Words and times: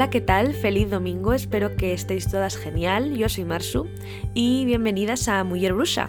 Hola, 0.00 0.08
¿qué 0.08 0.22
tal? 0.22 0.54
Feliz 0.54 0.88
domingo, 0.88 1.34
espero 1.34 1.76
que 1.76 1.92
estéis 1.92 2.26
todas 2.26 2.56
genial. 2.56 3.18
Yo 3.18 3.28
soy 3.28 3.44
Marsu 3.44 3.86
y 4.32 4.64
bienvenidas 4.64 5.28
a 5.28 5.44
Mujer 5.44 5.74
Brusa. 5.74 6.08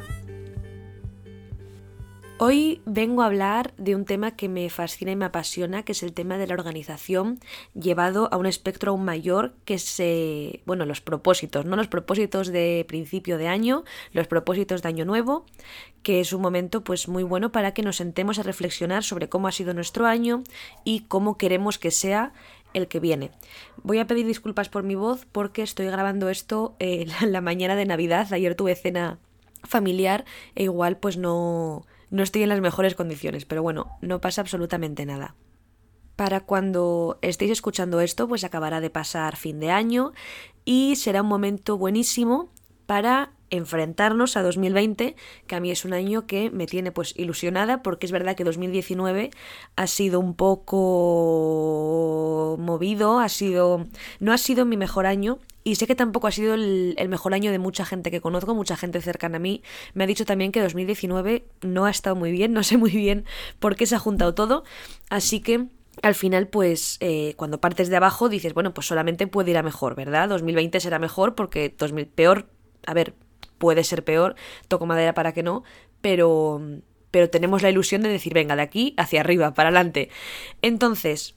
Hoy 2.38 2.82
vengo 2.86 3.22
a 3.22 3.26
hablar 3.26 3.74
de 3.78 3.94
un 3.94 4.06
tema 4.06 4.38
que 4.38 4.48
me 4.48 4.70
fascina 4.70 5.12
y 5.12 5.16
me 5.18 5.26
apasiona, 5.26 5.84
que 5.84 5.92
es 5.92 6.04
el 6.04 6.14
tema 6.14 6.38
de 6.38 6.48
la 6.48 6.54
organización 6.54 7.40
llevado 7.76 8.30
a 8.32 8.38
un 8.38 8.46
espectro 8.46 8.92
aún 8.94 9.04
mayor, 9.04 9.54
que 9.66 9.78
se, 9.78 10.64
bueno, 10.66 10.86
los 10.86 11.02
propósitos, 11.02 11.66
no 11.66 11.76
los 11.76 11.88
propósitos 11.88 12.48
de 12.48 12.86
principio 12.88 13.38
de 13.38 13.50
año, 13.50 13.84
los 14.14 14.26
propósitos 14.26 14.82
de 14.82 14.88
año 14.88 15.06
nuevo, 15.06 15.46
que 16.02 16.20
es 16.20 16.34
un 16.34 16.42
momento 16.42 16.84
pues 16.84 17.08
muy 17.08 17.24
bueno 17.24 17.52
para 17.52 17.74
que 17.74 17.84
nos 17.84 17.98
sentemos 17.98 18.40
a 18.40 18.44
reflexionar 18.44 19.04
sobre 19.04 19.30
cómo 19.30 19.48
ha 19.48 19.52
sido 19.52 19.74
nuestro 19.74 20.08
año 20.08 20.44
y 20.84 21.02
cómo 21.02 21.38
queremos 21.38 21.78
que 21.78 21.92
sea 21.92 22.34
el 22.74 22.88
que 22.88 23.00
viene. 23.00 23.32
Voy 23.84 24.00
a 24.00 24.08
pedir 24.08 24.26
disculpas 24.26 24.70
por 24.70 24.84
mi 24.84 24.96
voz 24.96 25.26
porque 25.32 25.62
estoy 25.62 25.88
grabando 25.88 26.30
esto 26.30 26.76
eh, 26.80 27.06
la 27.28 27.42
mañana 27.42 27.76
de 27.76 27.86
Navidad. 27.86 28.32
Ayer 28.34 28.56
tuve 28.56 28.76
cena 28.76 29.20
familiar 29.64 30.26
e 30.56 30.64
igual 30.64 30.98
pues 30.98 31.18
no, 31.18 31.86
no 32.10 32.24
estoy 32.24 32.44
en 32.44 32.50
las 32.50 32.62
mejores 32.62 32.96
condiciones, 32.96 33.46
pero 33.46 33.64
bueno, 33.64 33.98
no 34.02 34.22
pasa 34.22 34.42
absolutamente 34.42 35.06
nada. 35.06 35.36
Para 36.16 36.42
cuando 36.42 37.18
estéis 37.22 37.52
escuchando 37.52 38.02
esto, 38.02 38.28
pues 38.28 38.44
acabará 38.44 38.82
de 38.82 38.90
pasar 38.90 39.38
fin 39.38 39.60
de 39.60 39.72
año 39.72 40.12
y 40.66 40.96
será 40.98 41.22
un 41.22 41.30
momento 41.30 41.78
buenísimo 41.78 42.50
para 42.86 43.32
enfrentarnos 43.52 44.36
a 44.38 44.42
2020, 44.42 45.16
que 45.46 45.56
a 45.56 45.60
mí 45.60 45.70
es 45.70 45.86
un 45.86 45.94
año 45.94 46.26
que 46.26 46.50
me 46.50 46.66
tiene 46.66 46.92
pues 46.92 47.14
ilusionada 47.18 47.84
porque 47.84 48.08
es 48.08 48.12
verdad 48.12 48.36
que 48.36 48.44
2019 48.44 49.30
ha 49.76 49.88
sido 49.88 50.20
un 50.20 50.34
poco 50.34 50.88
movido, 52.60 53.20
ha 53.20 53.30
sido 53.30 53.86
no 54.20 54.34
ha 54.34 54.38
sido 54.38 54.66
mi 54.66 54.78
mejor 54.78 55.06
año 55.06 55.40
y 55.64 55.76
sé 55.76 55.86
que 55.88 55.96
tampoco 55.96 56.28
ha 56.28 56.32
sido 56.32 56.56
el, 56.56 56.96
mejor 57.08 57.34
año 57.34 57.52
de 57.52 57.60
mucha 57.60 57.86
gente 57.86 58.10
que 58.10 58.22
conozco, 58.22 58.56
mucha 58.56 58.76
gente 58.76 59.02
cercana 59.02 59.38
a 59.38 59.40
mí. 59.40 59.62
Me 59.94 60.04
ha 60.04 60.08
dicho 60.08 60.26
también 60.26 60.52
que 60.52 60.62
2019 60.62 61.46
no 61.62 61.86
ha 61.86 61.92
estado 61.92 62.16
muy 62.16 62.32
bien, 62.32 62.54
no 62.54 62.64
sé 62.64 62.78
muy 62.78 62.92
bien 62.92 63.26
por 63.60 63.76
qué 63.76 63.86
se 63.86 63.96
ha 63.96 64.00
juntado 64.00 64.34
todo. 64.34 64.64
Así 65.10 65.40
que 65.42 65.68
al 66.02 66.16
final, 66.16 66.48
pues 66.48 66.98
eh, 67.00 67.34
cuando 67.36 67.60
partes 67.60 67.90
de 67.90 67.98
abajo 67.98 68.30
dices, 68.30 68.54
bueno, 68.54 68.74
pues 68.74 68.88
solamente 68.88 69.28
puede 69.28 69.52
ir 69.52 69.58
a 69.58 69.64
mejor, 69.64 69.96
¿verdad? 69.96 70.30
2020 70.30 70.80
será 70.80 71.00
mejor 71.00 71.36
porque 71.36 71.76
2000, 71.78 72.08
peor, 72.08 72.48
a 72.88 72.94
ver, 72.94 73.14
puede 73.62 73.86
ser 73.86 74.04
peor, 74.04 74.36
toco 74.68 74.88
madera 74.88 75.14
para 75.14 75.34
que 75.34 75.44
no, 75.44 75.64
pero, 76.02 76.60
pero 77.12 77.30
tenemos 77.30 77.62
la 77.62 77.70
ilusión 77.70 78.02
de 78.02 78.10
decir, 78.10 78.34
venga, 78.34 78.56
de 78.58 78.64
aquí 78.64 78.96
hacia 78.98 79.22
arriba, 79.22 79.54
para 79.54 79.70
adelante. 79.70 80.10
Entonces, 80.64 81.36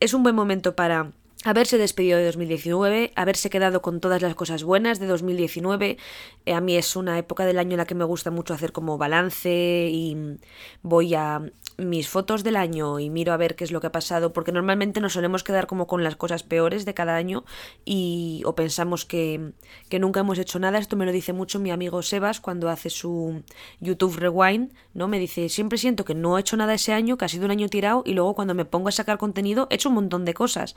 es 0.00 0.14
un 0.14 0.22
buen 0.22 0.34
momento 0.34 0.74
para 0.74 1.12
haberse 1.44 1.78
despedido 1.78 2.18
de 2.18 2.26
2019, 2.26 3.12
haberse 3.16 3.48
quedado 3.50 3.80
con 3.80 4.00
todas 4.00 4.20
las 4.20 4.34
cosas 4.34 4.62
buenas 4.62 4.98
de 4.98 5.06
2019. 5.06 5.96
Eh, 6.46 6.52
a 6.52 6.60
mí 6.60 6.76
es 6.76 6.96
una 6.96 7.18
época 7.18 7.46
del 7.46 7.58
año 7.58 7.72
en 7.72 7.78
la 7.78 7.86
que 7.86 7.94
me 7.94 8.04
gusta 8.04 8.30
mucho 8.30 8.52
hacer 8.52 8.72
como 8.72 8.98
balance 8.98 9.88
y 9.90 10.38
voy 10.82 11.14
a 11.14 11.42
mis 11.78 12.08
fotos 12.08 12.44
del 12.44 12.56
año 12.56 12.98
y 12.98 13.08
miro 13.08 13.32
a 13.32 13.38
ver 13.38 13.56
qué 13.56 13.64
es 13.64 13.72
lo 13.72 13.80
que 13.80 13.86
ha 13.86 13.92
pasado, 13.92 14.32
porque 14.32 14.52
normalmente 14.52 15.00
nos 15.00 15.14
solemos 15.14 15.42
quedar 15.42 15.66
como 15.66 15.86
con 15.86 16.04
las 16.04 16.16
cosas 16.16 16.42
peores 16.42 16.84
de 16.84 16.94
cada 16.94 17.16
año 17.16 17.44
y 17.84 18.42
o 18.44 18.54
pensamos 18.54 19.06
que, 19.06 19.52
que 19.88 19.98
nunca 19.98 20.20
hemos 20.20 20.38
hecho 20.38 20.58
nada. 20.58 20.78
Esto 20.78 20.96
me 20.96 21.06
lo 21.06 21.12
dice 21.12 21.32
mucho 21.32 21.58
mi 21.58 21.70
amigo 21.70 22.02
Sebas 22.02 22.40
cuando 22.40 22.68
hace 22.68 22.90
su 22.90 23.42
YouTube 23.80 24.16
Rewind, 24.16 24.72
¿no? 24.92 25.08
Me 25.08 25.18
dice, 25.18 25.48
siempre 25.48 25.78
siento 25.78 26.04
que 26.04 26.14
no 26.14 26.36
he 26.36 26.40
hecho 26.40 26.56
nada 26.56 26.74
ese 26.74 26.92
año, 26.92 27.16
que 27.16 27.24
ha 27.24 27.28
sido 27.28 27.46
un 27.46 27.50
año 27.50 27.68
tirado 27.68 28.02
y 28.04 28.12
luego 28.12 28.34
cuando 28.34 28.54
me 28.54 28.66
pongo 28.66 28.88
a 28.88 28.92
sacar 28.92 29.16
contenido 29.16 29.66
he 29.70 29.76
hecho 29.76 29.88
un 29.88 29.94
montón 29.94 30.24
de 30.24 30.34
cosas. 30.34 30.74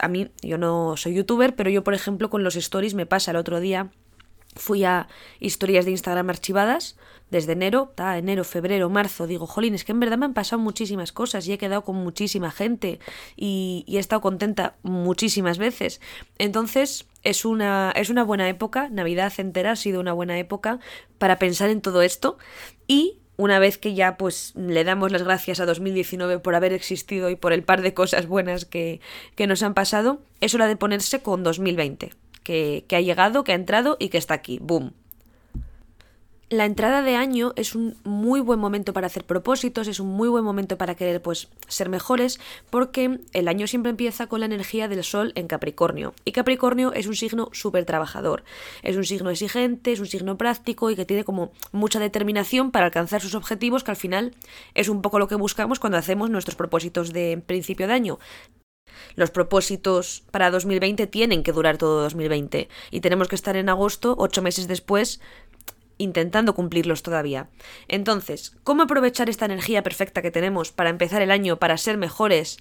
A 0.00 0.08
mí, 0.08 0.28
yo 0.42 0.58
no 0.58 0.96
soy 0.96 1.14
youtuber, 1.14 1.54
pero 1.54 1.70
yo 1.70 1.84
por 1.84 1.94
ejemplo 1.94 2.30
con 2.30 2.44
los 2.44 2.56
stories 2.56 2.94
me 2.94 3.06
pasa 3.06 3.30
el 3.30 3.36
otro 3.36 3.60
día 3.60 3.90
Fui 4.56 4.84
a 4.84 5.06
historias 5.38 5.84
de 5.84 5.90
Instagram 5.90 6.30
archivadas 6.30 6.96
desde 7.30 7.52
enero, 7.52 7.92
ta, 7.94 8.16
enero, 8.16 8.42
febrero, 8.42 8.88
marzo. 8.88 9.26
Digo, 9.26 9.46
jolín, 9.46 9.74
es 9.74 9.84
que 9.84 9.92
en 9.92 10.00
verdad 10.00 10.16
me 10.16 10.24
han 10.24 10.34
pasado 10.34 10.60
muchísimas 10.60 11.12
cosas 11.12 11.46
y 11.46 11.52
he 11.52 11.58
quedado 11.58 11.84
con 11.84 11.96
muchísima 11.96 12.50
gente 12.50 12.98
y, 13.36 13.84
y 13.86 13.96
he 13.96 14.00
estado 14.00 14.22
contenta 14.22 14.76
muchísimas 14.82 15.58
veces. 15.58 16.00
Entonces, 16.38 17.06
es 17.22 17.44
una, 17.44 17.92
es 17.96 18.08
una 18.08 18.24
buena 18.24 18.48
época, 18.48 18.88
Navidad 18.88 19.32
entera 19.36 19.72
ha 19.72 19.76
sido 19.76 20.00
una 20.00 20.14
buena 20.14 20.38
época 20.38 20.78
para 21.18 21.38
pensar 21.38 21.68
en 21.68 21.82
todo 21.82 22.00
esto 22.00 22.38
y 22.86 23.18
una 23.36 23.58
vez 23.58 23.78
que 23.78 23.94
ya 23.94 24.16
pues 24.16 24.52
le 24.56 24.84
damos 24.84 25.12
las 25.12 25.22
gracias 25.22 25.60
a 25.60 25.66
2019 25.66 26.38
por 26.38 26.54
haber 26.54 26.72
existido 26.72 27.30
y 27.30 27.36
por 27.36 27.52
el 27.52 27.62
par 27.62 27.82
de 27.82 27.94
cosas 27.94 28.26
buenas 28.26 28.64
que, 28.64 29.00
que 29.34 29.46
nos 29.46 29.62
han 29.62 29.74
pasado, 29.74 30.20
es 30.40 30.54
hora 30.54 30.66
de 30.66 30.76
ponerse 30.76 31.20
con 31.20 31.42
2020 31.42 32.12
que, 32.42 32.84
que 32.88 32.96
ha 32.96 33.00
llegado, 33.00 33.44
que 33.44 33.52
ha 33.52 33.56
entrado 33.56 33.96
y 33.98 34.08
que 34.08 34.18
está 34.18 34.34
aquí. 34.34 34.58
¡Boom! 34.62 34.92
La 36.48 36.64
entrada 36.64 37.02
de 37.02 37.16
año 37.16 37.52
es 37.56 37.74
un 37.74 37.96
muy 38.04 38.40
buen 38.40 38.60
momento 38.60 38.92
para 38.92 39.08
hacer 39.08 39.24
propósitos, 39.24 39.88
es 39.88 39.98
un 39.98 40.08
muy 40.08 40.28
buen 40.28 40.44
momento 40.44 40.78
para 40.78 40.94
querer 40.94 41.20
pues 41.20 41.48
ser 41.66 41.88
mejores, 41.88 42.38
porque 42.70 43.18
el 43.32 43.48
año 43.48 43.66
siempre 43.66 43.90
empieza 43.90 44.28
con 44.28 44.40
la 44.40 44.46
energía 44.46 44.86
del 44.86 45.02
sol 45.02 45.32
en 45.34 45.48
Capricornio. 45.48 46.14
Y 46.24 46.30
Capricornio 46.32 46.92
es 46.92 47.08
un 47.08 47.16
signo 47.16 47.48
súper 47.52 47.84
trabajador, 47.84 48.44
es 48.84 48.96
un 48.96 49.04
signo 49.04 49.30
exigente, 49.30 49.90
es 49.90 49.98
un 49.98 50.06
signo 50.06 50.38
práctico 50.38 50.90
y 50.90 50.96
que 50.96 51.04
tiene 51.04 51.24
como 51.24 51.50
mucha 51.72 51.98
determinación 51.98 52.70
para 52.70 52.86
alcanzar 52.86 53.20
sus 53.20 53.34
objetivos, 53.34 53.82
que 53.82 53.90
al 53.90 53.96
final 53.96 54.32
es 54.74 54.88
un 54.88 55.02
poco 55.02 55.18
lo 55.18 55.26
que 55.26 55.34
buscamos 55.34 55.80
cuando 55.80 55.98
hacemos 55.98 56.30
nuestros 56.30 56.54
propósitos 56.54 57.12
de 57.12 57.42
principio 57.44 57.88
de 57.88 57.94
año. 57.94 58.18
Los 59.14 59.30
propósitos 59.30 60.22
para 60.30 60.50
2020 60.50 61.06
tienen 61.06 61.42
que 61.42 61.52
durar 61.52 61.78
todo 61.78 62.02
2020 62.02 62.68
y 62.90 63.00
tenemos 63.00 63.28
que 63.28 63.34
estar 63.34 63.56
en 63.56 63.68
agosto, 63.68 64.14
ocho 64.18 64.42
meses 64.42 64.68
después, 64.68 65.20
intentando 65.98 66.54
cumplirlos 66.54 67.02
todavía. 67.02 67.48
Entonces, 67.88 68.56
¿cómo 68.64 68.82
aprovechar 68.82 69.28
esta 69.28 69.44
energía 69.44 69.82
perfecta 69.82 70.22
que 70.22 70.30
tenemos 70.30 70.72
para 70.72 70.90
empezar 70.90 71.22
el 71.22 71.30
año, 71.30 71.58
para 71.58 71.78
ser 71.78 71.96
mejores 71.96 72.58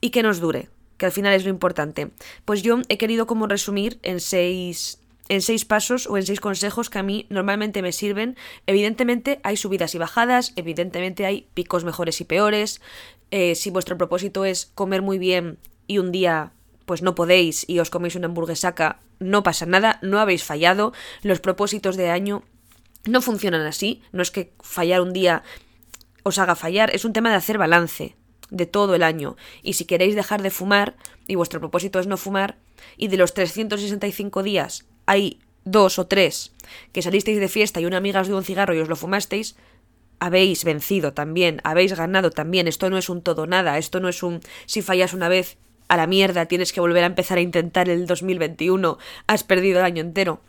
y 0.00 0.10
que 0.10 0.22
nos 0.22 0.40
dure? 0.40 0.68
Que 0.96 1.06
al 1.06 1.12
final 1.12 1.34
es 1.34 1.44
lo 1.44 1.50
importante. 1.50 2.10
Pues 2.44 2.62
yo 2.62 2.78
he 2.88 2.98
querido 2.98 3.26
como 3.26 3.46
resumir 3.46 3.98
en 4.02 4.20
seis 4.20 4.98
en 5.28 5.40
seis 5.40 5.64
pasos 5.64 6.06
o 6.08 6.16
en 6.16 6.26
seis 6.26 6.40
consejos 6.40 6.90
que 6.90 6.98
a 6.98 7.02
mí 7.02 7.26
normalmente 7.30 7.80
me 7.80 7.92
sirven. 7.92 8.36
Evidentemente 8.66 9.40
hay 9.44 9.56
subidas 9.56 9.94
y 9.94 9.98
bajadas, 9.98 10.52
evidentemente 10.56 11.24
hay 11.24 11.46
picos 11.54 11.84
mejores 11.84 12.20
y 12.20 12.24
peores. 12.24 12.80
Eh, 13.30 13.54
si 13.54 13.70
vuestro 13.70 13.96
propósito 13.96 14.44
es 14.44 14.70
comer 14.74 15.00
muy 15.00 15.18
bien 15.18 15.58
y 15.86 15.98
un 15.98 16.12
día 16.12 16.52
pues 16.84 17.02
no 17.02 17.14
podéis 17.14 17.64
y 17.68 17.78
os 17.78 17.90
coméis 17.90 18.16
una 18.16 18.26
hamburguesaca, 18.26 19.00
no 19.20 19.42
pasa 19.42 19.66
nada, 19.66 19.98
no 20.02 20.18
habéis 20.18 20.44
fallado. 20.44 20.92
Los 21.22 21.40
propósitos 21.40 21.96
de 21.96 22.10
año 22.10 22.42
no 23.04 23.22
funcionan 23.22 23.62
así, 23.62 24.02
no 24.12 24.22
es 24.22 24.30
que 24.30 24.52
fallar 24.60 25.00
un 25.00 25.12
día 25.12 25.42
os 26.22 26.38
haga 26.38 26.54
fallar, 26.54 26.94
es 26.94 27.04
un 27.04 27.12
tema 27.12 27.30
de 27.30 27.36
hacer 27.36 27.58
balance 27.58 28.16
de 28.50 28.66
todo 28.66 28.94
el 28.94 29.02
año. 29.02 29.36
Y 29.62 29.72
si 29.72 29.84
queréis 29.84 30.14
dejar 30.14 30.42
de 30.42 30.50
fumar, 30.50 30.96
y 31.26 31.34
vuestro 31.34 31.60
propósito 31.60 31.98
es 31.98 32.06
no 32.06 32.16
fumar, 32.16 32.58
y 32.96 33.08
de 33.08 33.16
los 33.16 33.34
365 33.34 34.42
días 34.42 34.84
hay 35.06 35.40
dos 35.64 35.98
o 35.98 36.06
tres 36.06 36.52
que 36.92 37.02
salisteis 37.02 37.38
de 37.38 37.48
fiesta 37.48 37.80
y 37.80 37.86
una 37.86 37.98
amiga 37.98 38.20
os 38.20 38.26
dio 38.26 38.36
un 38.36 38.44
cigarro 38.44 38.74
y 38.74 38.80
os 38.80 38.88
lo 38.88 38.96
fumasteis, 38.96 39.56
habéis 40.18 40.64
vencido 40.64 41.12
también, 41.12 41.60
habéis 41.64 41.96
ganado 41.96 42.30
también. 42.30 42.68
Esto 42.68 42.90
no 42.90 42.98
es 42.98 43.08
un 43.08 43.22
todo 43.22 43.46
nada, 43.46 43.78
esto 43.78 44.00
no 44.00 44.08
es 44.08 44.22
un 44.22 44.40
si 44.66 44.82
fallas 44.82 45.14
una 45.14 45.28
vez 45.28 45.56
a 45.88 45.96
la 45.96 46.06
mierda, 46.06 46.46
tienes 46.46 46.72
que 46.72 46.80
volver 46.80 47.02
a 47.04 47.08
empezar 47.08 47.38
a 47.38 47.42
intentar 47.42 47.88
el 47.88 48.06
2021, 48.06 48.98
has 49.26 49.44
perdido 49.44 49.80
el 49.80 49.84
año 49.84 50.00
entero. 50.00 50.40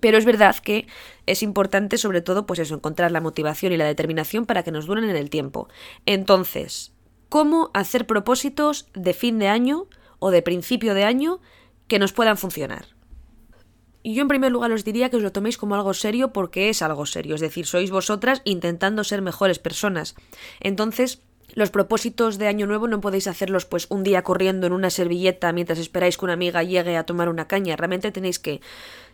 Pero 0.00 0.18
es 0.18 0.24
verdad 0.24 0.56
que 0.56 0.86
es 1.26 1.42
importante, 1.42 1.98
sobre 1.98 2.20
todo, 2.20 2.46
pues 2.46 2.58
eso, 2.58 2.74
encontrar 2.74 3.10
la 3.10 3.20
motivación 3.20 3.72
y 3.72 3.76
la 3.76 3.84
determinación 3.84 4.46
para 4.46 4.62
que 4.62 4.70
nos 4.70 4.86
duren 4.86 5.04
en 5.04 5.16
el 5.16 5.30
tiempo. 5.30 5.68
Entonces, 6.06 6.92
¿cómo 7.28 7.70
hacer 7.74 8.06
propósitos 8.06 8.88
de 8.94 9.14
fin 9.14 9.38
de 9.38 9.48
año 9.48 9.86
o 10.18 10.30
de 10.30 10.42
principio 10.42 10.94
de 10.94 11.04
año 11.04 11.40
que 11.88 11.98
nos 11.98 12.12
puedan 12.12 12.36
funcionar? 12.36 12.98
Y 14.02 14.14
yo 14.14 14.22
en 14.22 14.28
primer 14.28 14.52
lugar 14.52 14.72
os 14.72 14.84
diría 14.84 15.10
que 15.10 15.16
os 15.16 15.22
lo 15.22 15.32
toméis 15.32 15.58
como 15.58 15.74
algo 15.74 15.92
serio 15.92 16.32
porque 16.32 16.68
es 16.70 16.82
algo 16.82 17.04
serio, 17.04 17.34
es 17.34 17.40
decir, 17.40 17.66
sois 17.66 17.90
vosotras 17.90 18.42
intentando 18.44 19.02
ser 19.04 19.22
mejores 19.22 19.58
personas. 19.58 20.14
Entonces, 20.60 21.20
los 21.54 21.70
propósitos 21.70 22.38
de 22.38 22.46
año 22.46 22.66
nuevo 22.66 22.86
no 22.88 23.00
podéis 23.00 23.26
hacerlos 23.26 23.64
pues 23.64 23.86
un 23.90 24.04
día 24.04 24.22
corriendo 24.22 24.66
en 24.66 24.72
una 24.72 24.90
servilleta 24.90 25.52
mientras 25.52 25.78
esperáis 25.78 26.16
que 26.16 26.24
una 26.24 26.34
amiga 26.34 26.62
llegue 26.62 26.96
a 26.96 27.04
tomar 27.04 27.28
una 27.28 27.48
caña, 27.48 27.76
realmente 27.76 28.12
tenéis 28.12 28.38
que 28.38 28.60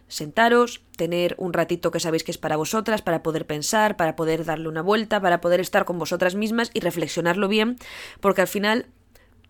sentaros, 0.08 0.84
tener 0.96 1.34
un 1.38 1.52
ratito 1.52 1.90
que 1.90 2.00
sabéis 2.00 2.24
que 2.24 2.30
es 2.30 2.38
para 2.38 2.56
vosotras, 2.56 3.02
para 3.02 3.22
poder 3.22 3.46
pensar, 3.46 3.96
para 3.96 4.16
poder 4.16 4.44
darle 4.44 4.68
una 4.68 4.82
vuelta, 4.82 5.20
para 5.20 5.40
poder 5.40 5.60
estar 5.60 5.84
con 5.84 5.98
vosotras 5.98 6.34
mismas 6.34 6.70
y 6.74 6.80
reflexionarlo 6.80 7.48
bien, 7.48 7.76
porque 8.20 8.42
al 8.42 8.48
final 8.48 8.86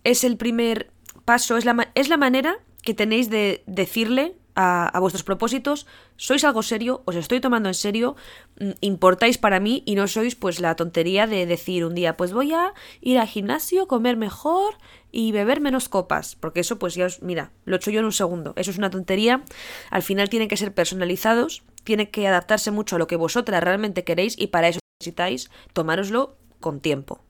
es 0.04 0.24
el 0.24 0.36
primer 0.36 0.90
paso, 1.24 1.56
es 1.56 1.64
la, 1.64 1.90
es 1.94 2.08
la 2.08 2.16
manera 2.16 2.58
que 2.82 2.94
tenéis 2.94 3.30
de 3.30 3.62
decirle 3.66 4.36
a, 4.54 4.98
vuestros 5.00 5.24
propósitos, 5.24 5.86
sois 6.16 6.44
algo 6.44 6.62
serio, 6.62 7.02
os 7.06 7.16
estoy 7.16 7.40
tomando 7.40 7.68
en 7.68 7.74
serio, 7.74 8.16
mm, 8.60 8.78
importáis 8.80 9.38
para 9.38 9.60
mí 9.60 9.82
y 9.86 9.94
no 9.94 10.06
sois 10.06 10.34
pues 10.36 10.60
la 10.60 10.76
tontería 10.76 11.26
de 11.26 11.46
decir 11.46 11.84
un 11.84 11.94
día, 11.94 12.16
pues 12.16 12.32
voy 12.32 12.52
a 12.52 12.72
ir 13.00 13.18
al 13.18 13.26
gimnasio, 13.26 13.88
comer 13.88 14.16
mejor 14.16 14.78
y 15.10 15.32
beber 15.32 15.60
menos 15.60 15.88
copas, 15.88 16.36
porque 16.36 16.60
eso 16.60 16.78
pues 16.78 16.94
ya 16.94 17.06
os, 17.06 17.22
mira, 17.22 17.50
lo 17.64 17.74
he 17.74 17.78
hecho 17.78 17.90
yo 17.90 18.00
en 18.00 18.06
un 18.06 18.12
segundo, 18.12 18.52
eso 18.56 18.70
es 18.70 18.78
una 18.78 18.90
tontería, 18.90 19.44
al 19.90 20.02
final 20.02 20.28
tienen 20.28 20.48
que 20.48 20.56
ser 20.56 20.72
personalizados, 20.72 21.62
tiene 21.82 22.10
que 22.10 22.26
adaptarse 22.28 22.70
mucho 22.70 22.96
a 22.96 22.98
lo 22.98 23.06
que 23.06 23.16
vosotras 23.16 23.62
realmente 23.62 24.04
queréis 24.04 24.38
y 24.38 24.48
para 24.48 24.68
eso 24.68 24.80
necesitáis 25.00 25.50
tomároslo 25.72 26.36
con 26.60 26.80
tiempo. 26.80 27.20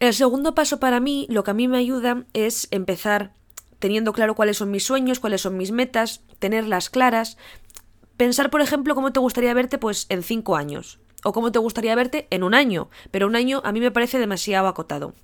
El 0.00 0.14
segundo 0.14 0.54
paso 0.54 0.80
para 0.80 0.98
mí, 0.98 1.26
lo 1.28 1.44
que 1.44 1.50
a 1.50 1.54
mí 1.54 1.68
me 1.68 1.76
ayuda 1.76 2.24
es 2.32 2.68
empezar 2.70 3.34
teniendo 3.80 4.12
claro 4.12 4.36
cuáles 4.36 4.58
son 4.58 4.70
mis 4.70 4.84
sueños, 4.84 5.18
cuáles 5.18 5.40
son 5.40 5.56
mis 5.56 5.72
metas, 5.72 6.22
tenerlas 6.38 6.88
claras. 6.90 7.36
Pensar, 8.16 8.50
por 8.50 8.60
ejemplo, 8.60 8.94
cómo 8.94 9.12
te 9.12 9.18
gustaría 9.18 9.52
verte 9.54 9.78
pues 9.78 10.06
en 10.08 10.22
cinco 10.22 10.54
años. 10.54 11.00
O 11.24 11.32
cómo 11.32 11.50
te 11.50 11.58
gustaría 11.58 11.94
verte 11.96 12.28
en 12.30 12.44
un 12.44 12.54
año. 12.54 12.88
Pero 13.10 13.26
un 13.26 13.34
año 13.34 13.60
a 13.64 13.72
mí 13.72 13.80
me 13.80 13.90
parece 13.90 14.18
demasiado 14.18 14.68
acotado 14.68 15.14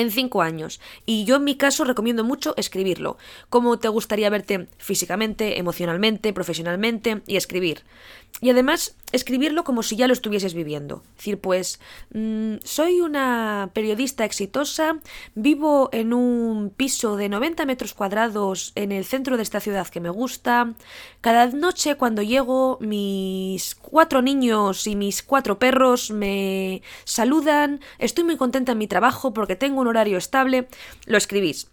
en 0.00 0.10
cinco 0.10 0.42
años. 0.42 0.80
Y 1.06 1.24
yo 1.24 1.36
en 1.36 1.44
mi 1.44 1.56
caso 1.56 1.84
recomiendo 1.84 2.24
mucho 2.24 2.54
escribirlo. 2.56 3.18
Cómo 3.48 3.78
te 3.78 3.88
gustaría 3.88 4.30
verte 4.30 4.68
físicamente, 4.78 5.58
emocionalmente, 5.58 6.32
profesionalmente 6.32 7.22
y 7.26 7.36
escribir. 7.36 7.84
Y 8.40 8.48
además 8.50 8.96
escribirlo 9.12 9.64
como 9.64 9.82
si 9.82 9.96
ya 9.96 10.06
lo 10.06 10.12
estuvieses 10.12 10.54
viviendo. 10.54 11.02
Es 11.10 11.16
decir, 11.18 11.40
pues 11.40 11.80
mm, 12.14 12.56
soy 12.62 13.00
una 13.00 13.70
periodista 13.74 14.24
exitosa, 14.24 14.98
vivo 15.34 15.90
en 15.92 16.14
un 16.14 16.70
piso 16.70 17.16
de 17.16 17.28
90 17.28 17.66
metros 17.66 17.92
cuadrados 17.92 18.72
en 18.76 18.92
el 18.92 19.04
centro 19.04 19.36
de 19.36 19.42
esta 19.42 19.60
ciudad 19.60 19.88
que 19.88 20.00
me 20.00 20.10
gusta. 20.10 20.74
Cada 21.20 21.48
noche 21.48 21.96
cuando 21.96 22.22
llego 22.22 22.78
mis 22.80 23.74
cuatro 23.74 24.22
niños 24.22 24.86
y 24.86 24.96
mis 24.96 25.22
cuatro 25.22 25.58
perros 25.58 26.10
me 26.10 26.82
saludan, 27.04 27.80
estoy 27.98 28.24
muy 28.24 28.36
contenta 28.36 28.72
en 28.72 28.78
mi 28.78 28.86
trabajo 28.86 29.34
porque 29.34 29.56
tengo 29.56 29.80
un 29.80 29.88
horario 29.90 30.18
estable, 30.18 30.68
lo 31.06 31.18
escribís. 31.18 31.70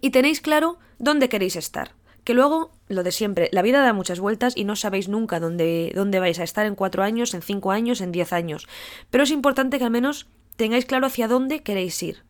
Y 0.00 0.10
tenéis 0.10 0.40
claro 0.40 0.78
dónde 0.98 1.28
queréis 1.28 1.56
estar 1.56 1.92
que 2.24 2.34
luego, 2.34 2.70
lo 2.88 3.02
de 3.02 3.12
siempre, 3.12 3.48
la 3.52 3.62
vida 3.62 3.82
da 3.82 3.92
muchas 3.92 4.20
vueltas 4.20 4.56
y 4.56 4.64
no 4.64 4.76
sabéis 4.76 5.08
nunca 5.08 5.40
dónde, 5.40 5.92
dónde 5.94 6.20
vais 6.20 6.38
a 6.38 6.44
estar 6.44 6.66
en 6.66 6.74
cuatro 6.74 7.02
años, 7.02 7.34
en 7.34 7.42
cinco 7.42 7.72
años, 7.72 8.00
en 8.00 8.12
diez 8.12 8.32
años. 8.32 8.68
Pero 9.10 9.24
es 9.24 9.30
importante 9.30 9.78
que 9.78 9.84
al 9.84 9.90
menos 9.90 10.28
tengáis 10.56 10.84
claro 10.84 11.06
hacia 11.06 11.26
dónde 11.26 11.62
queréis 11.62 12.00
ir, 12.02 12.22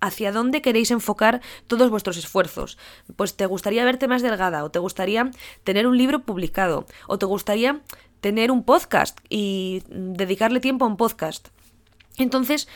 hacia 0.00 0.32
dónde 0.32 0.62
queréis 0.62 0.90
enfocar 0.90 1.42
todos 1.68 1.90
vuestros 1.90 2.16
esfuerzos. 2.16 2.76
Pues 3.14 3.36
te 3.36 3.46
gustaría 3.46 3.84
verte 3.84 4.08
más 4.08 4.22
delgada, 4.22 4.64
o 4.64 4.70
te 4.70 4.80
gustaría 4.80 5.30
tener 5.62 5.86
un 5.86 5.96
libro 5.96 6.24
publicado, 6.24 6.86
o 7.06 7.18
te 7.18 7.26
gustaría 7.26 7.82
tener 8.20 8.50
un 8.50 8.64
podcast 8.64 9.20
y 9.28 9.82
dedicarle 9.88 10.58
tiempo 10.58 10.84
a 10.84 10.88
un 10.88 10.96
podcast. 10.96 11.48
Entonces, 12.18 12.66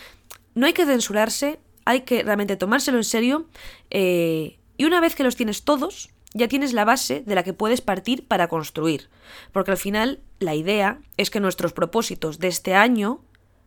no 0.54 0.66
hay 0.66 0.72
que 0.72 0.86
censurarse, 0.86 1.58
hay 1.85 2.03
que 2.03 2.23
realmente 2.23 2.56
tomárselo 2.56 2.99
en 2.99 3.05
serio, 3.05 3.49
eh, 3.91 4.59
y 4.77 4.85
una 4.85 5.00
vez 5.00 5.15
que 5.15 5.25
los 5.25 5.37
tienes 5.37 5.62
todos, 5.62 6.11
ya 6.32 6.49
tienes 6.49 6.73
la 6.73 6.85
base 6.85 7.23
de 7.27 7.35
la 7.35 7.43
que 7.43 7.53
puedes 7.53 7.81
partir 7.81 8.27
para 8.27 8.49
construir. 8.49 9.09
Porque 9.53 9.73
al 9.73 9.77
final 9.77 10.21
la 10.38 10.55
idea 10.55 11.00
es 11.17 11.31
que 11.31 11.41
nuestros 11.41 11.73
propósitos 11.73 12.38
de 12.38 12.49
este 12.49 12.75
año, 12.75 13.21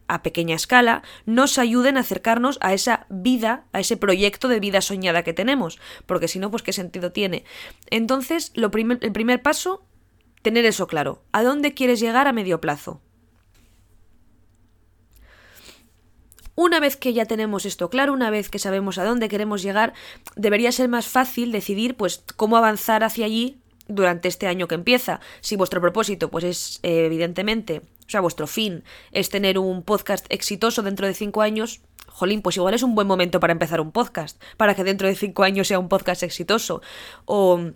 a 0.08 0.24
pequeña 0.24 0.56
escala, 0.56 1.04
nos 1.26 1.58
ayuden 1.58 1.98
a 1.98 2.02
acercarnos 2.02 2.58
a 2.62 2.74
esa 2.74 3.06
vida, 3.10 3.66
a 3.74 3.80
ese 3.80 3.98
proyecto 3.98 4.48
de 4.48 4.60
vida 4.60 4.82
soñada 4.82 5.24
que 5.24 5.34
tenemos. 5.34 5.80
Porque 6.06 6.28
si 6.28 6.40
no, 6.40 6.52
pues 6.52 6.64
qué 6.64 6.74
sentido 6.74 7.12
tiene. 7.12 7.44
Entonces, 7.90 8.52
lo 8.56 8.72
el 8.74 9.12
primer 9.12 9.42
paso, 9.42 9.84
tener 10.42 10.66
eso 10.66 10.88
claro. 10.88 11.24
¿A 11.32 11.44
dónde 11.44 11.74
quieres 11.74 12.00
llegar 12.00 12.28
a 12.28 12.34
medio 12.34 12.62
plazo? 12.62 13.02
Una 16.56 16.80
vez 16.80 16.98
que 16.98 17.14
ya 17.14 17.26
tenemos 17.26 17.66
esto 17.66 17.90
claro, 17.90 18.14
una 18.14 18.30
vez 18.30 18.50
que 18.50 18.60
sabemos 18.60 18.98
a 18.98 19.06
dónde 19.06 19.30
queremos 19.30 19.64
llegar, 19.64 19.94
debería 20.36 20.72
ser 20.72 20.88
más 20.88 21.08
fácil 21.08 21.52
decidir 21.52 21.96
pues 21.96 22.24
cómo 22.36 22.58
avanzar 22.58 23.04
hacia 23.04 23.26
allí 23.26 23.58
durante 23.88 24.28
este 24.28 24.48
año 24.48 24.68
que 24.68 24.76
empieza. 24.76 25.20
Si 25.42 25.56
vuestro 25.56 25.82
propósito 25.82 26.30
pues 26.30 26.44
es 26.44 26.80
eh, 26.84 27.06
evidentemente, 27.06 27.82
o 28.06 28.10
sea, 28.10 28.22
vuestro 28.22 28.46
fin 28.48 28.84
es 29.12 29.30
tener 29.30 29.58
un 29.58 29.82
podcast 29.82 30.26
exitoso 30.30 30.84
dentro 30.84 31.08
de 31.08 31.16
cinco 31.16 31.42
años, 31.42 31.82
jolín, 32.08 32.44
pues 32.44 32.58
igual 32.58 32.76
es 32.76 32.84
un 32.84 32.94
buen 32.94 33.08
momento 33.08 33.40
para 33.40 33.54
empezar 33.54 33.82
un 33.82 33.92
podcast, 33.92 34.42
para 34.56 34.76
que 34.76 34.84
dentro 34.84 35.08
de 35.08 35.16
cinco 35.16 35.44
años 35.44 35.68
sea 35.68 35.80
un 35.80 35.90
podcast 35.90 36.22
exitoso. 36.22 36.82
O 37.26 37.72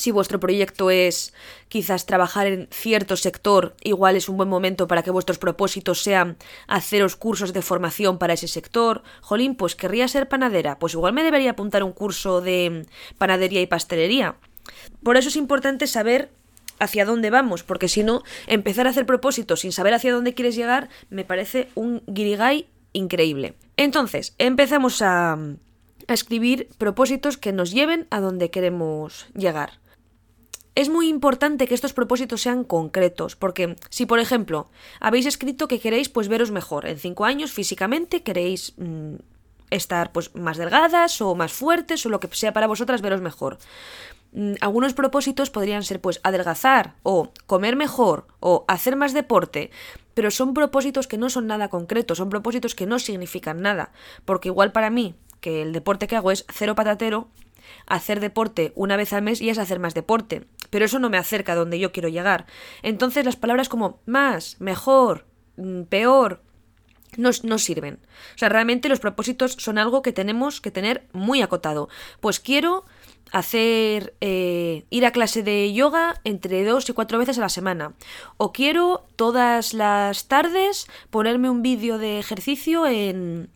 si 0.00 0.10
vuestro 0.10 0.40
proyecto 0.40 0.90
es 0.90 1.32
quizás 1.68 2.06
trabajar 2.06 2.46
en 2.46 2.68
cierto 2.70 3.16
sector, 3.16 3.76
igual 3.82 4.16
es 4.16 4.28
un 4.28 4.36
buen 4.36 4.48
momento 4.48 4.88
para 4.88 5.02
que 5.02 5.10
vuestros 5.10 5.38
propósitos 5.38 6.02
sean 6.02 6.36
haceros 6.66 7.16
cursos 7.16 7.52
de 7.52 7.62
formación 7.62 8.18
para 8.18 8.32
ese 8.32 8.48
sector. 8.48 9.02
Jolín, 9.20 9.54
pues 9.54 9.76
querría 9.76 10.08
ser 10.08 10.28
panadera, 10.28 10.78
pues 10.78 10.94
igual 10.94 11.12
me 11.12 11.22
debería 11.22 11.52
apuntar 11.52 11.84
un 11.84 11.92
curso 11.92 12.40
de 12.40 12.86
panadería 13.18 13.60
y 13.60 13.66
pastelería. 13.66 14.36
Por 15.02 15.16
eso 15.16 15.28
es 15.28 15.36
importante 15.36 15.86
saber 15.86 16.30
hacia 16.78 17.04
dónde 17.04 17.30
vamos, 17.30 17.62
porque 17.62 17.88
si 17.88 18.02
no, 18.02 18.22
empezar 18.46 18.86
a 18.86 18.90
hacer 18.90 19.06
propósitos 19.06 19.60
sin 19.60 19.72
saber 19.72 19.94
hacia 19.94 20.12
dónde 20.12 20.34
quieres 20.34 20.56
llegar 20.56 20.88
me 21.10 21.24
parece 21.24 21.68
un 21.74 22.02
guirigay 22.06 22.68
increíble. 22.92 23.54
Entonces, 23.76 24.34
empezamos 24.38 25.02
a, 25.02 25.32
a 25.32 26.14
escribir 26.14 26.68
propósitos 26.78 27.36
que 27.36 27.52
nos 27.52 27.70
lleven 27.70 28.06
a 28.10 28.20
donde 28.20 28.50
queremos 28.50 29.26
llegar. 29.34 29.79
Es 30.74 30.88
muy 30.88 31.08
importante 31.08 31.66
que 31.66 31.74
estos 31.74 31.92
propósitos 31.92 32.42
sean 32.42 32.64
concretos, 32.64 33.34
porque 33.34 33.76
si, 33.88 34.06
por 34.06 34.20
ejemplo, 34.20 34.70
habéis 35.00 35.26
escrito 35.26 35.66
que 35.66 35.80
queréis 35.80 36.08
pues 36.08 36.28
veros 36.28 36.52
mejor 36.52 36.86
en 36.86 36.98
cinco 36.98 37.24
años 37.24 37.50
físicamente, 37.50 38.22
queréis 38.22 38.74
mm, 38.76 39.16
estar 39.70 40.12
pues 40.12 40.34
más 40.34 40.58
delgadas 40.58 41.20
o 41.20 41.34
más 41.34 41.52
fuertes 41.52 42.06
o 42.06 42.08
lo 42.08 42.20
que 42.20 42.28
sea 42.32 42.52
para 42.52 42.68
vosotras 42.68 43.02
veros 43.02 43.20
mejor. 43.20 43.58
Mm, 44.32 44.54
algunos 44.60 44.94
propósitos 44.94 45.50
podrían 45.50 45.82
ser 45.82 46.00
pues 46.00 46.20
adelgazar 46.22 46.94
o 47.02 47.32
comer 47.46 47.74
mejor 47.74 48.26
o 48.38 48.64
hacer 48.68 48.94
más 48.94 49.12
deporte, 49.12 49.70
pero 50.14 50.30
son 50.30 50.54
propósitos 50.54 51.08
que 51.08 51.18
no 51.18 51.30
son 51.30 51.48
nada 51.48 51.68
concretos, 51.68 52.18
son 52.18 52.28
propósitos 52.28 52.76
que 52.76 52.86
no 52.86 52.98
significan 52.98 53.60
nada, 53.60 53.90
porque 54.24 54.48
igual 54.48 54.70
para 54.70 54.90
mí 54.90 55.14
que 55.40 55.62
el 55.62 55.72
deporte 55.72 56.06
que 56.06 56.16
hago 56.16 56.30
es 56.30 56.44
cero 56.52 56.74
patatero, 56.74 57.28
hacer 57.86 58.20
deporte 58.20 58.72
una 58.74 58.96
vez 58.96 59.12
al 59.12 59.22
mes 59.22 59.40
y 59.40 59.50
es 59.50 59.58
hacer 59.58 59.78
más 59.78 59.94
deporte, 59.94 60.44
pero 60.70 60.84
eso 60.84 60.98
no 60.98 61.10
me 61.10 61.18
acerca 61.18 61.52
a 61.52 61.56
donde 61.56 61.78
yo 61.78 61.92
quiero 61.92 62.08
llegar. 62.08 62.46
Entonces 62.82 63.24
las 63.24 63.36
palabras 63.36 63.68
como 63.68 64.00
más, 64.06 64.56
mejor, 64.60 65.26
mm, 65.56 65.82
peor, 65.82 66.42
no, 67.16 67.30
no, 67.42 67.58
sirven. 67.58 67.98
O 68.34 68.38
sea, 68.38 68.48
realmente 68.48 68.88
los 68.88 69.00
propósitos 69.00 69.56
son 69.58 69.78
algo 69.78 70.02
que 70.02 70.12
tenemos 70.12 70.60
que 70.60 70.70
tener 70.70 71.08
muy 71.12 71.42
acotado. 71.42 71.88
Pues 72.20 72.38
quiero 72.38 72.84
hacer 73.32 74.14
eh, 74.20 74.84
ir 74.90 75.06
a 75.06 75.12
clase 75.12 75.42
de 75.42 75.72
yoga 75.72 76.20
entre 76.24 76.64
dos 76.64 76.88
y 76.88 76.92
cuatro 76.92 77.18
veces 77.18 77.38
a 77.38 77.42
la 77.42 77.48
semana. 77.48 77.94
O 78.36 78.52
quiero 78.52 79.06
todas 79.16 79.74
las 79.74 80.28
tardes 80.28 80.86
ponerme 81.10 81.50
un 81.50 81.62
vídeo 81.62 81.98
de 81.98 82.18
ejercicio 82.18 82.86
en, 82.86 83.50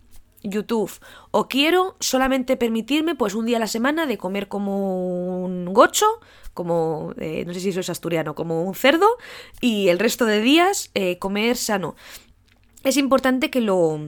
YouTube. 0.44 0.92
O 1.30 1.48
quiero 1.48 1.96
solamente 1.98 2.56
permitirme 2.56 3.14
pues 3.14 3.34
un 3.34 3.46
día 3.46 3.56
a 3.56 3.60
la 3.60 3.66
semana 3.66 4.06
de 4.06 4.18
comer 4.18 4.48
como 4.48 5.44
un 5.44 5.72
gocho, 5.72 6.06
como, 6.52 7.12
eh, 7.18 7.44
no 7.46 7.54
sé 7.54 7.60
si 7.60 7.70
eso 7.70 7.80
es 7.80 7.90
asturiano, 7.90 8.34
como 8.34 8.62
un 8.62 8.74
cerdo, 8.74 9.08
y 9.60 9.88
el 9.88 9.98
resto 9.98 10.26
de 10.26 10.40
días 10.40 10.90
eh, 10.94 11.18
comer 11.18 11.56
sano. 11.56 11.96
Es 12.84 12.96
importante 12.96 13.50
que 13.50 13.60
lo, 13.60 13.98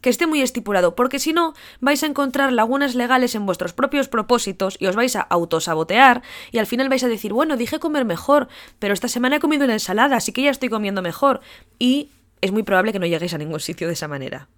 que 0.00 0.10
esté 0.10 0.26
muy 0.26 0.42
estipulado, 0.42 0.94
porque 0.94 1.18
si 1.18 1.32
no 1.32 1.54
vais 1.80 2.02
a 2.02 2.06
encontrar 2.06 2.52
lagunas 2.52 2.94
legales 2.94 3.34
en 3.34 3.46
vuestros 3.46 3.72
propios 3.72 4.08
propósitos 4.08 4.76
y 4.78 4.86
os 4.86 4.94
vais 4.94 5.16
a 5.16 5.22
autosabotear 5.22 6.22
y 6.52 6.58
al 6.58 6.66
final 6.66 6.88
vais 6.88 7.02
a 7.02 7.08
decir, 7.08 7.32
bueno, 7.32 7.56
dije 7.56 7.80
comer 7.80 8.04
mejor, 8.04 8.48
pero 8.78 8.94
esta 8.94 9.08
semana 9.08 9.36
he 9.36 9.40
comido 9.40 9.64
una 9.64 9.72
ensalada, 9.72 10.16
así 10.16 10.32
que 10.32 10.42
ya 10.42 10.50
estoy 10.50 10.68
comiendo 10.68 11.02
mejor 11.02 11.40
y 11.78 12.10
es 12.40 12.52
muy 12.52 12.62
probable 12.62 12.92
que 12.92 12.98
no 12.98 13.06
lleguéis 13.06 13.34
a 13.34 13.38
ningún 13.38 13.58
sitio 13.58 13.86
de 13.88 13.94
esa 13.94 14.06
manera 14.06 14.48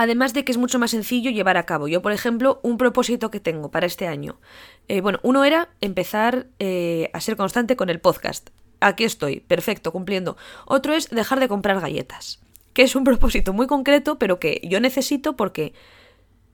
además 0.00 0.32
de 0.32 0.46
que 0.46 0.52
es 0.52 0.56
mucho 0.56 0.78
más 0.78 0.92
sencillo 0.92 1.30
llevar 1.30 1.58
a 1.58 1.66
cabo. 1.66 1.86
Yo, 1.86 2.00
por 2.00 2.12
ejemplo, 2.12 2.58
un 2.62 2.78
propósito 2.78 3.30
que 3.30 3.38
tengo 3.38 3.70
para 3.70 3.84
este 3.84 4.06
año. 4.06 4.40
Eh, 4.88 5.02
bueno, 5.02 5.20
uno 5.22 5.44
era 5.44 5.68
empezar 5.82 6.46
eh, 6.58 7.10
a 7.12 7.20
ser 7.20 7.36
constante 7.36 7.76
con 7.76 7.90
el 7.90 8.00
podcast. 8.00 8.48
Aquí 8.80 9.04
estoy, 9.04 9.40
perfecto, 9.40 9.92
cumpliendo. 9.92 10.38
Otro 10.64 10.94
es 10.94 11.10
dejar 11.10 11.38
de 11.38 11.48
comprar 11.48 11.82
galletas, 11.82 12.40
que 12.72 12.80
es 12.80 12.96
un 12.96 13.04
propósito 13.10 13.52
muy 13.52 13.66
concreto, 13.66 14.18
pero 14.18 14.40
que 14.40 14.62
yo 14.64 14.80
necesito 14.80 15.36
porque 15.36 15.74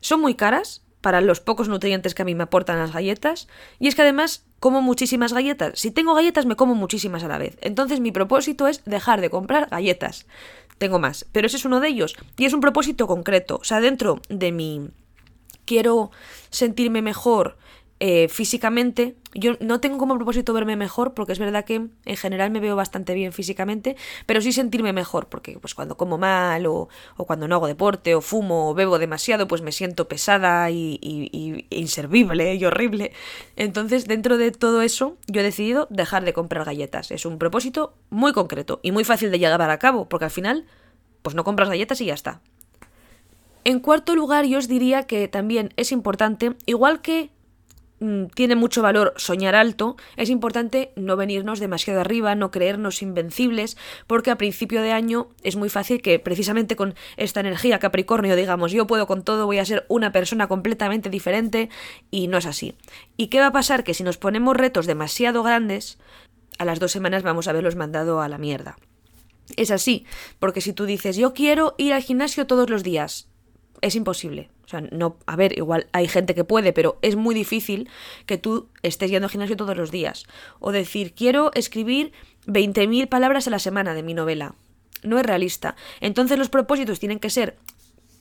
son 0.00 0.20
muy 0.22 0.34
caras 0.34 0.82
para 1.00 1.20
los 1.20 1.38
pocos 1.38 1.68
nutrientes 1.68 2.16
que 2.16 2.22
a 2.22 2.24
mí 2.24 2.34
me 2.34 2.42
aportan 2.42 2.80
las 2.80 2.92
galletas. 2.92 3.46
Y 3.78 3.86
es 3.86 3.94
que 3.94 4.02
además 4.02 4.44
como 4.58 4.82
muchísimas 4.82 5.32
galletas. 5.32 5.78
Si 5.78 5.92
tengo 5.92 6.14
galletas 6.14 6.46
me 6.46 6.56
como 6.56 6.74
muchísimas 6.74 7.22
a 7.22 7.28
la 7.28 7.38
vez. 7.38 7.58
Entonces 7.60 8.00
mi 8.00 8.10
propósito 8.10 8.66
es 8.66 8.84
dejar 8.86 9.20
de 9.20 9.30
comprar 9.30 9.68
galletas 9.68 10.26
tengo 10.78 10.98
más, 10.98 11.26
pero 11.32 11.46
ese 11.46 11.56
es 11.56 11.64
uno 11.64 11.80
de 11.80 11.88
ellos. 11.88 12.16
Y 12.36 12.44
es 12.44 12.52
un 12.52 12.60
propósito 12.60 13.06
concreto. 13.06 13.58
O 13.60 13.64
sea, 13.64 13.80
dentro 13.80 14.20
de 14.28 14.52
mi 14.52 14.88
quiero 15.64 16.10
sentirme 16.50 17.02
mejor 17.02 17.56
eh, 17.98 18.28
físicamente, 18.28 19.16
yo 19.32 19.54
no 19.60 19.80
tengo 19.80 19.96
como 19.96 20.16
propósito 20.16 20.52
verme 20.52 20.76
mejor, 20.76 21.14
porque 21.14 21.32
es 21.32 21.38
verdad 21.38 21.64
que 21.64 21.74
en 21.76 22.16
general 22.16 22.50
me 22.50 22.60
veo 22.60 22.76
bastante 22.76 23.14
bien 23.14 23.32
físicamente, 23.32 23.96
pero 24.26 24.42
sí 24.42 24.52
sentirme 24.52 24.92
mejor, 24.92 25.28
porque 25.28 25.58
pues 25.58 25.74
cuando 25.74 25.96
como 25.96 26.18
mal 26.18 26.66
o, 26.66 26.88
cuando 27.16 27.48
no 27.48 27.54
hago 27.54 27.66
deporte 27.66 28.14
o 28.14 28.20
fumo 28.20 28.68
o 28.68 28.74
bebo 28.74 28.98
demasiado, 28.98 29.48
pues 29.48 29.62
me 29.62 29.72
siento 29.72 30.08
pesada 30.08 30.70
y, 30.70 30.98
y, 31.00 31.66
inservible 31.70 32.54
y 32.54 32.64
horrible. 32.66 33.12
Entonces, 33.56 34.06
dentro 34.06 34.36
de 34.36 34.52
todo 34.52 34.82
eso, 34.82 35.16
yo 35.26 35.40
he 35.40 35.44
decidido 35.44 35.86
dejar 35.88 36.24
de 36.26 36.34
comprar 36.34 36.66
galletas. 36.66 37.10
Es 37.10 37.24
un 37.24 37.38
propósito 37.38 37.94
muy 38.10 38.34
concreto 38.34 38.80
y 38.82 38.92
muy 38.92 39.04
fácil 39.04 39.30
de 39.30 39.38
llegar 39.38 39.62
a 39.62 39.78
cabo, 39.78 40.06
porque 40.06 40.26
al 40.26 40.30
final, 40.30 40.66
pues 41.22 41.34
no 41.34 41.44
compras 41.44 41.70
galletas 41.70 42.00
y 42.02 42.06
ya 42.06 42.14
está. 42.14 42.42
En 43.64 43.80
cuarto 43.80 44.14
lugar, 44.14 44.44
yo 44.44 44.58
os 44.58 44.68
diría 44.68 45.04
que 45.08 45.28
también 45.28 45.72
es 45.76 45.92
importante, 45.92 46.54
igual 46.66 47.00
que 47.00 47.30
tiene 48.34 48.56
mucho 48.56 48.82
valor 48.82 49.14
soñar 49.16 49.54
alto, 49.54 49.96
es 50.16 50.28
importante 50.28 50.92
no 50.96 51.16
venirnos 51.16 51.60
demasiado 51.60 52.00
arriba, 52.00 52.34
no 52.34 52.50
creernos 52.50 53.00
invencibles, 53.02 53.76
porque 54.06 54.30
a 54.30 54.36
principio 54.36 54.82
de 54.82 54.92
año 54.92 55.28
es 55.42 55.56
muy 55.56 55.70
fácil 55.70 56.02
que 56.02 56.18
precisamente 56.18 56.76
con 56.76 56.94
esta 57.16 57.40
energía 57.40 57.78
Capricornio 57.78 58.36
digamos 58.36 58.72
yo 58.72 58.86
puedo 58.86 59.06
con 59.06 59.22
todo, 59.22 59.46
voy 59.46 59.58
a 59.58 59.64
ser 59.64 59.86
una 59.88 60.12
persona 60.12 60.46
completamente 60.46 61.08
diferente 61.08 61.70
y 62.10 62.28
no 62.28 62.38
es 62.38 62.46
así. 62.46 62.74
¿Y 63.16 63.28
qué 63.28 63.40
va 63.40 63.46
a 63.46 63.52
pasar? 63.52 63.82
Que 63.82 63.94
si 63.94 64.02
nos 64.02 64.18
ponemos 64.18 64.56
retos 64.56 64.86
demasiado 64.86 65.42
grandes, 65.42 65.98
a 66.58 66.64
las 66.64 66.80
dos 66.80 66.92
semanas 66.92 67.22
vamos 67.22 67.48
a 67.48 67.52
verlos 67.52 67.76
mandado 67.76 68.20
a 68.20 68.28
la 68.28 68.38
mierda. 68.38 68.76
Es 69.56 69.70
así, 69.70 70.04
porque 70.38 70.60
si 70.60 70.72
tú 70.72 70.84
dices 70.84 71.16
yo 71.16 71.32
quiero 71.32 71.74
ir 71.78 71.94
al 71.94 72.02
gimnasio 72.02 72.46
todos 72.46 72.68
los 72.68 72.82
días, 72.82 73.28
es 73.80 73.94
imposible. 73.94 74.50
O 74.64 74.68
sea, 74.68 74.80
no, 74.80 75.16
a 75.26 75.36
ver, 75.36 75.56
igual 75.56 75.86
hay 75.92 76.08
gente 76.08 76.34
que 76.34 76.44
puede, 76.44 76.72
pero 76.72 76.98
es 77.02 77.16
muy 77.16 77.34
difícil 77.34 77.88
que 78.26 78.38
tú 78.38 78.68
estés 78.82 79.10
yendo 79.10 79.26
al 79.26 79.30
gimnasio 79.30 79.56
todos 79.56 79.76
los 79.76 79.90
días. 79.90 80.26
O 80.58 80.72
decir, 80.72 81.12
quiero 81.14 81.50
escribir 81.54 82.12
20.000 82.46 83.08
palabras 83.08 83.46
a 83.46 83.50
la 83.50 83.58
semana 83.58 83.94
de 83.94 84.02
mi 84.02 84.14
novela. 84.14 84.54
No 85.02 85.18
es 85.18 85.26
realista. 85.26 85.76
Entonces 86.00 86.38
los 86.38 86.48
propósitos 86.48 86.98
tienen 86.98 87.18
que 87.18 87.30
ser 87.30 87.56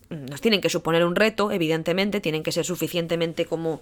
nos 0.10 0.40
tienen 0.40 0.62
que 0.62 0.70
suponer 0.70 1.04
un 1.04 1.16
reto, 1.16 1.52
evidentemente, 1.52 2.22
tienen 2.22 2.44
que 2.44 2.52
ser 2.52 2.64
suficientemente 2.64 3.46
como 3.46 3.82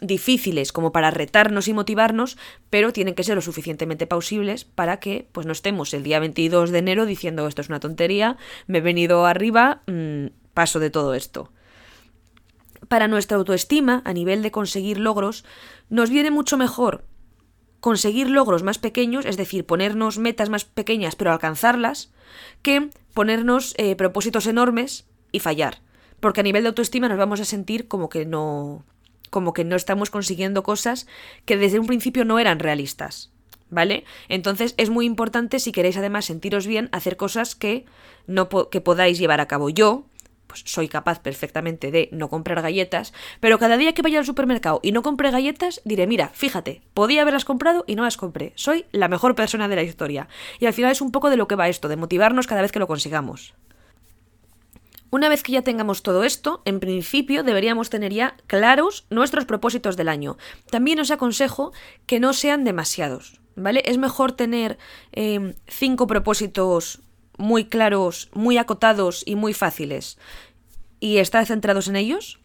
difíciles 0.00 0.72
como 0.72 0.90
para 0.90 1.10
retarnos 1.10 1.68
y 1.68 1.72
motivarnos, 1.72 2.36
pero 2.70 2.92
tienen 2.92 3.14
que 3.14 3.22
ser 3.22 3.36
lo 3.36 3.40
suficientemente 3.40 4.06
pausibles 4.06 4.64
para 4.64 4.98
que 4.98 5.28
pues 5.30 5.46
no 5.46 5.52
estemos 5.52 5.94
el 5.94 6.02
día 6.02 6.18
22 6.18 6.70
de 6.70 6.78
enero 6.78 7.06
diciendo 7.06 7.46
esto 7.46 7.60
es 7.60 7.68
una 7.68 7.78
tontería, 7.78 8.36
me 8.66 8.78
he 8.78 8.80
venido 8.80 9.26
arriba, 9.26 9.82
mm, 9.86 10.26
paso 10.54 10.78
de 10.80 10.90
todo 10.90 11.14
esto. 11.14 11.50
Para 12.88 13.08
nuestra 13.08 13.36
autoestima, 13.36 14.02
a 14.04 14.12
nivel 14.12 14.42
de 14.42 14.50
conseguir 14.50 14.98
logros, 14.98 15.44
nos 15.88 16.10
viene 16.10 16.30
mucho 16.30 16.56
mejor 16.56 17.04
conseguir 17.82 18.30
logros 18.30 18.62
más 18.62 18.78
pequeños, 18.78 19.26
es 19.26 19.36
decir, 19.36 19.66
ponernos 19.66 20.16
metas 20.16 20.48
más 20.48 20.64
pequeñas 20.64 21.16
pero 21.16 21.32
alcanzarlas, 21.32 22.12
que 22.62 22.90
ponernos 23.12 23.74
eh, 23.76 23.96
propósitos 23.96 24.46
enormes 24.46 25.04
y 25.32 25.40
fallar. 25.40 25.82
Porque 26.20 26.40
a 26.40 26.44
nivel 26.44 26.62
de 26.62 26.68
autoestima 26.68 27.08
nos 27.08 27.18
vamos 27.18 27.40
a 27.40 27.44
sentir 27.44 27.88
como 27.88 28.08
que 28.08 28.24
no. 28.24 28.84
como 29.30 29.52
que 29.52 29.64
no 29.64 29.74
estamos 29.74 30.10
consiguiendo 30.10 30.62
cosas 30.62 31.08
que 31.44 31.56
desde 31.56 31.80
un 31.80 31.88
principio 31.88 32.24
no 32.24 32.38
eran 32.38 32.60
realistas. 32.60 33.32
¿Vale? 33.68 34.04
Entonces 34.28 34.74
es 34.76 34.88
muy 34.88 35.04
importante, 35.04 35.58
si 35.58 35.72
queréis 35.72 35.96
además 35.96 36.26
sentiros 36.26 36.68
bien, 36.68 36.88
hacer 36.92 37.16
cosas 37.16 37.56
que, 37.56 37.84
no 38.28 38.48
que 38.48 38.80
podáis 38.80 39.18
llevar 39.18 39.40
a 39.40 39.48
cabo. 39.48 39.70
Yo, 39.70 40.04
pues 40.52 40.64
soy 40.66 40.86
capaz 40.86 41.20
perfectamente 41.20 41.90
de 41.90 42.10
no 42.12 42.28
comprar 42.28 42.60
galletas, 42.60 43.14
pero 43.40 43.58
cada 43.58 43.78
día 43.78 43.94
que 43.94 44.02
vaya 44.02 44.18
al 44.18 44.26
supermercado 44.26 44.80
y 44.82 44.92
no 44.92 45.02
compre 45.02 45.30
galletas, 45.30 45.80
diré, 45.86 46.06
mira, 46.06 46.28
fíjate, 46.34 46.82
podía 46.92 47.22
haberlas 47.22 47.46
comprado 47.46 47.84
y 47.86 47.94
no 47.94 48.04
las 48.04 48.18
compré. 48.18 48.52
Soy 48.54 48.84
la 48.92 49.08
mejor 49.08 49.34
persona 49.34 49.66
de 49.66 49.76
la 49.76 49.82
historia. 49.82 50.28
Y 50.60 50.66
al 50.66 50.74
final 50.74 50.92
es 50.92 51.00
un 51.00 51.10
poco 51.10 51.30
de 51.30 51.38
lo 51.38 51.48
que 51.48 51.54
va 51.54 51.70
esto, 51.70 51.88
de 51.88 51.96
motivarnos 51.96 52.46
cada 52.46 52.60
vez 52.60 52.70
que 52.70 52.80
lo 52.80 52.86
consigamos. 52.86 53.54
Una 55.08 55.30
vez 55.30 55.42
que 55.42 55.52
ya 55.52 55.62
tengamos 55.62 56.02
todo 56.02 56.22
esto, 56.22 56.60
en 56.66 56.78
principio 56.78 57.44
deberíamos 57.44 57.88
tener 57.88 58.12
ya 58.12 58.36
claros 58.46 59.06
nuestros 59.08 59.46
propósitos 59.46 59.96
del 59.96 60.10
año. 60.10 60.36
También 60.70 61.00
os 61.00 61.10
aconsejo 61.10 61.72
que 62.04 62.20
no 62.20 62.34
sean 62.34 62.64
demasiados, 62.64 63.40
¿vale? 63.56 63.82
Es 63.86 63.96
mejor 63.96 64.32
tener 64.32 64.76
eh, 65.12 65.54
cinco 65.66 66.06
propósitos 66.06 67.00
muy 67.38 67.64
claros, 67.64 68.28
muy 68.32 68.58
acotados 68.58 69.22
y 69.26 69.36
muy 69.36 69.54
fáciles 69.54 70.18
y 71.00 71.18
estar 71.18 71.44
centrados 71.46 71.88
en 71.88 71.96
ellos, 71.96 72.38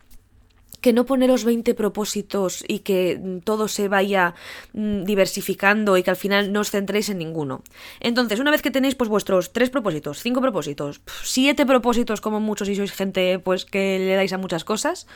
que 0.82 0.94
no 0.94 1.06
poneros 1.06 1.44
20 1.44 1.74
propósitos 1.74 2.63
y 2.67 2.79
que 2.79 3.41
todo 3.44 3.67
se 3.67 3.88
vaya 3.88 4.36
mm, 4.74 5.03
diversificando 5.03 5.98
y 5.98 6.03
que 6.03 6.12
al 6.12 6.15
final 6.15 6.51
no 6.51 6.62
os 6.62 6.72
centréis 6.72 7.10
en 7.10 7.17
ninguno. 7.17 7.63
Entonces, 8.00 8.39
una 8.39 8.51
vez 8.51 8.62
que 8.62 8.72
tenéis 8.72 8.96
pues 8.96 9.10
vuestros 9.10 9.53
tres 9.53 9.70
propósitos, 9.70 10.22
cinco 10.22 10.41
propósitos, 10.41 11.01
siete 11.24 11.65
propósitos 11.65 12.22
como 12.22 12.39
muchos 12.39 12.70
y 12.70 12.75
sois 12.75 12.91
gente 12.91 13.39
pues 13.39 13.65
que 13.65 14.00
le 14.00 14.15
dais 14.15 14.34
a 14.34 14.38
muchas 14.38 14.63
cosas, 14.63 15.08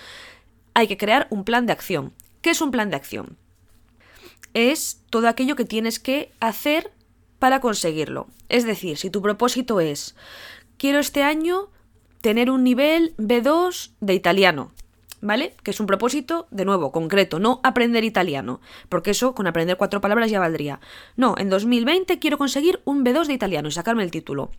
hay 0.73 0.87
que 0.87 0.97
crear 0.97 1.27
un 1.29 1.43
plan 1.43 1.65
de 1.65 1.73
acción. 1.73 2.13
¿Qué 2.41 2.49
es 2.49 2.61
un 2.61 2.71
plan 2.71 2.89
de 2.89 2.95
acción? 2.95 3.37
Es 4.53 5.01
todo 5.09 5.27
aquello 5.27 5.55
que 5.55 5.65
tienes 5.65 5.99
que 5.99 6.31
hacer 6.39 6.91
para 7.41 7.59
conseguirlo. 7.59 8.27
Es 8.49 8.67
decir, 8.67 8.97
si 8.97 9.09
tu 9.09 9.23
propósito 9.23 9.79
es, 9.79 10.15
quiero 10.77 10.99
este 10.99 11.23
año 11.23 11.71
tener 12.21 12.51
un 12.51 12.63
nivel 12.63 13.15
B2 13.17 13.93
de 13.99 14.13
italiano, 14.13 14.71
¿vale? 15.21 15.55
Que 15.63 15.71
es 15.71 15.79
un 15.79 15.87
propósito, 15.87 16.47
de 16.51 16.65
nuevo, 16.65 16.91
concreto, 16.91 17.39
no 17.39 17.59
aprender 17.63 18.03
italiano, 18.03 18.61
porque 18.89 19.09
eso 19.09 19.33
con 19.33 19.47
aprender 19.47 19.75
cuatro 19.75 20.01
palabras 20.01 20.29
ya 20.29 20.39
valdría. 20.39 20.81
No, 21.17 21.33
en 21.35 21.49
2020 21.49 22.19
quiero 22.19 22.37
conseguir 22.37 22.79
un 22.85 23.03
B2 23.03 23.25
de 23.25 23.33
italiano 23.33 23.69
y 23.69 23.71
sacarme 23.71 24.03
el 24.03 24.11
título. 24.11 24.51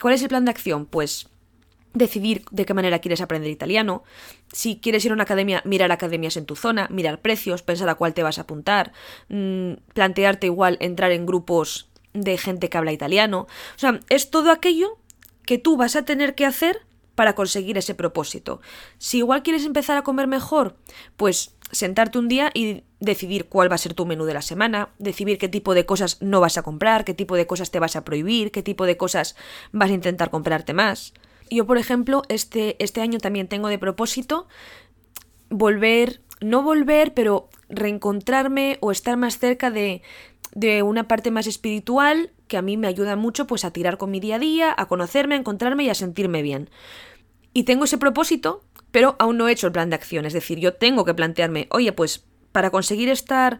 ¿Cuál 0.00 0.14
es 0.14 0.22
el 0.22 0.28
plan 0.28 0.44
de 0.44 0.50
acción? 0.50 0.86
Pues 0.86 1.28
decidir 1.94 2.44
de 2.50 2.66
qué 2.66 2.74
manera 2.74 2.98
quieres 2.98 3.20
aprender 3.20 3.52
italiano, 3.52 4.02
si 4.52 4.80
quieres 4.80 5.04
ir 5.04 5.12
a 5.12 5.14
una 5.14 5.22
academia, 5.22 5.62
mirar 5.64 5.92
academias 5.92 6.36
en 6.36 6.46
tu 6.46 6.56
zona, 6.56 6.88
mirar 6.90 7.20
precios, 7.20 7.62
pensar 7.62 7.88
a 7.88 7.94
cuál 7.94 8.12
te 8.12 8.24
vas 8.24 8.38
a 8.38 8.42
apuntar, 8.42 8.92
mm, 9.28 9.74
plantearte 9.94 10.48
igual 10.48 10.78
entrar 10.80 11.12
en 11.12 11.26
grupos 11.26 11.91
de 12.14 12.38
gente 12.38 12.68
que 12.68 12.78
habla 12.78 12.92
italiano. 12.92 13.46
O 13.76 13.78
sea, 13.78 14.00
es 14.08 14.30
todo 14.30 14.50
aquello 14.50 14.98
que 15.46 15.58
tú 15.58 15.76
vas 15.76 15.96
a 15.96 16.04
tener 16.04 16.34
que 16.34 16.46
hacer 16.46 16.82
para 17.14 17.34
conseguir 17.34 17.76
ese 17.78 17.94
propósito. 17.94 18.60
Si 18.98 19.18
igual 19.18 19.42
quieres 19.42 19.64
empezar 19.64 19.96
a 19.96 20.02
comer 20.02 20.26
mejor, 20.26 20.76
pues 21.16 21.54
sentarte 21.70 22.18
un 22.18 22.28
día 22.28 22.50
y 22.54 22.84
decidir 23.00 23.46
cuál 23.46 23.70
va 23.70 23.74
a 23.74 23.78
ser 23.78 23.94
tu 23.94 24.06
menú 24.06 24.24
de 24.24 24.34
la 24.34 24.42
semana, 24.42 24.90
decidir 24.98 25.38
qué 25.38 25.48
tipo 25.48 25.74
de 25.74 25.86
cosas 25.86 26.20
no 26.20 26.40
vas 26.40 26.58
a 26.58 26.62
comprar, 26.62 27.04
qué 27.04 27.14
tipo 27.14 27.36
de 27.36 27.46
cosas 27.46 27.70
te 27.70 27.80
vas 27.80 27.96
a 27.96 28.04
prohibir, 28.04 28.50
qué 28.50 28.62
tipo 28.62 28.86
de 28.86 28.96
cosas 28.96 29.36
vas 29.72 29.90
a 29.90 29.94
intentar 29.94 30.30
comprarte 30.30 30.74
más. 30.74 31.12
Yo, 31.50 31.66
por 31.66 31.76
ejemplo, 31.76 32.22
este, 32.28 32.82
este 32.82 33.00
año 33.00 33.18
también 33.18 33.48
tengo 33.48 33.68
de 33.68 33.78
propósito 33.78 34.48
volver, 35.50 36.22
no 36.40 36.62
volver, 36.62 37.12
pero 37.12 37.50
reencontrarme 37.68 38.78
o 38.80 38.90
estar 38.90 39.16
más 39.16 39.38
cerca 39.38 39.70
de, 39.70 40.02
de 40.54 40.82
una 40.82 41.08
parte 41.08 41.30
más 41.30 41.46
espiritual 41.46 42.30
que 42.48 42.56
a 42.56 42.62
mí 42.62 42.76
me 42.76 42.86
ayuda 42.86 43.16
mucho 43.16 43.46
pues 43.46 43.64
a 43.64 43.70
tirar 43.72 43.98
con 43.98 44.10
mi 44.10 44.20
día 44.20 44.36
a 44.36 44.38
día, 44.38 44.74
a 44.76 44.86
conocerme, 44.86 45.34
a 45.34 45.38
encontrarme 45.38 45.84
y 45.84 45.88
a 45.88 45.94
sentirme 45.94 46.42
bien. 46.42 46.70
Y 47.54 47.64
tengo 47.64 47.84
ese 47.84 47.98
propósito, 47.98 48.62
pero 48.90 49.16
aún 49.18 49.38
no 49.38 49.48
he 49.48 49.52
hecho 49.52 49.66
el 49.66 49.72
plan 49.72 49.90
de 49.90 49.96
acción, 49.96 50.26
es 50.26 50.32
decir, 50.32 50.58
yo 50.58 50.74
tengo 50.74 51.04
que 51.04 51.14
plantearme, 51.14 51.66
oye, 51.70 51.92
pues 51.92 52.24
para 52.52 52.70
conseguir 52.70 53.08
estar 53.08 53.58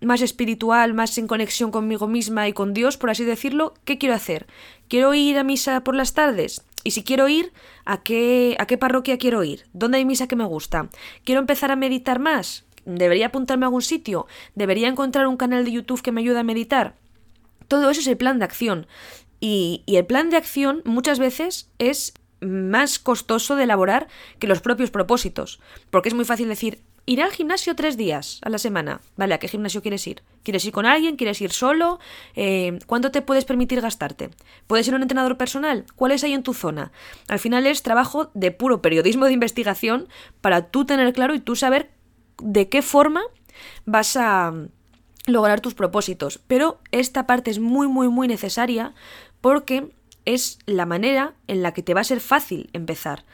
más 0.00 0.20
espiritual, 0.22 0.94
más 0.94 1.16
en 1.18 1.26
conexión 1.26 1.70
conmigo 1.70 2.08
misma 2.08 2.48
y 2.48 2.52
con 2.52 2.74
Dios, 2.74 2.96
por 2.96 3.10
así 3.10 3.24
decirlo, 3.24 3.74
¿qué 3.84 3.98
quiero 3.98 4.14
hacer? 4.14 4.46
¿Quiero 4.88 5.14
ir 5.14 5.38
a 5.38 5.44
misa 5.44 5.84
por 5.84 5.94
las 5.94 6.14
tardes? 6.14 6.64
Y 6.84 6.90
si 6.92 7.04
quiero 7.04 7.28
ir, 7.28 7.52
¿a 7.84 8.02
qué, 8.02 8.56
a 8.58 8.66
qué 8.66 8.76
parroquia 8.76 9.18
quiero 9.18 9.44
ir? 9.44 9.66
¿Dónde 9.72 9.98
hay 9.98 10.04
misa 10.04 10.26
que 10.26 10.36
me 10.36 10.44
gusta? 10.44 10.88
¿Quiero 11.24 11.40
empezar 11.40 11.70
a 11.70 11.76
meditar 11.76 12.18
más? 12.18 12.64
¿Debería 12.84 13.26
apuntarme 13.26 13.64
a 13.64 13.68
algún 13.68 13.82
sitio? 13.82 14.26
¿Debería 14.54 14.88
encontrar 14.88 15.26
un 15.26 15.36
canal 15.36 15.64
de 15.64 15.72
YouTube 15.72 16.02
que 16.02 16.12
me 16.12 16.20
ayude 16.20 16.38
a 16.38 16.44
meditar? 16.44 16.96
Todo 17.68 17.90
eso 17.90 18.00
es 18.00 18.06
el 18.06 18.16
plan 18.16 18.38
de 18.38 18.44
acción. 18.44 18.86
Y, 19.40 19.82
el 19.86 20.06
plan 20.06 20.30
de 20.30 20.36
acción 20.36 20.82
muchas 20.84 21.18
veces 21.18 21.70
es 21.78 22.14
más 22.40 22.98
costoso 22.98 23.56
de 23.56 23.64
elaborar 23.64 24.08
que 24.38 24.46
los 24.46 24.60
propios 24.60 24.90
propósitos. 24.90 25.60
Porque 25.90 26.08
es 26.08 26.14
muy 26.14 26.24
fácil 26.24 26.48
decir, 26.48 26.82
iré 27.06 27.22
al 27.22 27.32
gimnasio 27.32 27.74
tres 27.74 27.96
días 27.96 28.40
a 28.42 28.50
la 28.50 28.58
semana. 28.58 29.00
Vale, 29.16 29.34
¿a 29.34 29.38
qué 29.38 29.48
gimnasio 29.48 29.82
quieres 29.82 30.06
ir? 30.06 30.22
¿Quieres 30.42 30.64
ir 30.64 30.72
con 30.72 30.86
alguien? 30.86 31.16
¿Quieres 31.16 31.40
ir 31.40 31.50
solo? 31.50 31.98
Eh, 32.34 32.78
¿Cuánto 32.86 33.10
te 33.10 33.22
puedes 33.22 33.44
permitir 33.44 33.80
gastarte? 33.80 34.30
¿Puedes 34.66 34.86
ser 34.86 34.94
un 34.94 35.02
entrenador 35.02 35.36
personal? 35.36 35.86
¿Cuáles 35.96 36.22
hay 36.24 36.34
en 36.34 36.42
tu 36.42 36.54
zona? 36.54 36.92
Al 37.28 37.38
final 37.38 37.66
es 37.66 37.82
trabajo 37.82 38.30
de 38.34 38.50
puro 38.50 38.82
periodismo 38.82 39.26
de 39.26 39.32
investigación 39.32 40.08
para 40.40 40.70
tú 40.70 40.84
tener 40.84 41.12
claro 41.12 41.34
y 41.34 41.40
tú 41.40 41.56
saber 41.56 41.90
de 42.38 42.68
qué 42.68 42.82
forma 42.82 43.22
vas 43.84 44.16
a 44.16 44.52
lograr 45.26 45.60
tus 45.60 45.74
propósitos. 45.74 46.40
Pero 46.46 46.80
esta 46.90 47.26
parte 47.26 47.50
es 47.50 47.58
muy, 47.58 47.88
muy, 47.88 48.08
muy 48.08 48.28
necesaria 48.28 48.94
porque 49.40 49.92
es 50.24 50.58
la 50.66 50.86
manera 50.86 51.34
en 51.48 51.62
la 51.62 51.72
que 51.72 51.82
te 51.82 51.94
va 51.94 52.00
a 52.00 52.04
ser 52.04 52.20
fácil 52.20 52.70
empezar. 52.72 53.24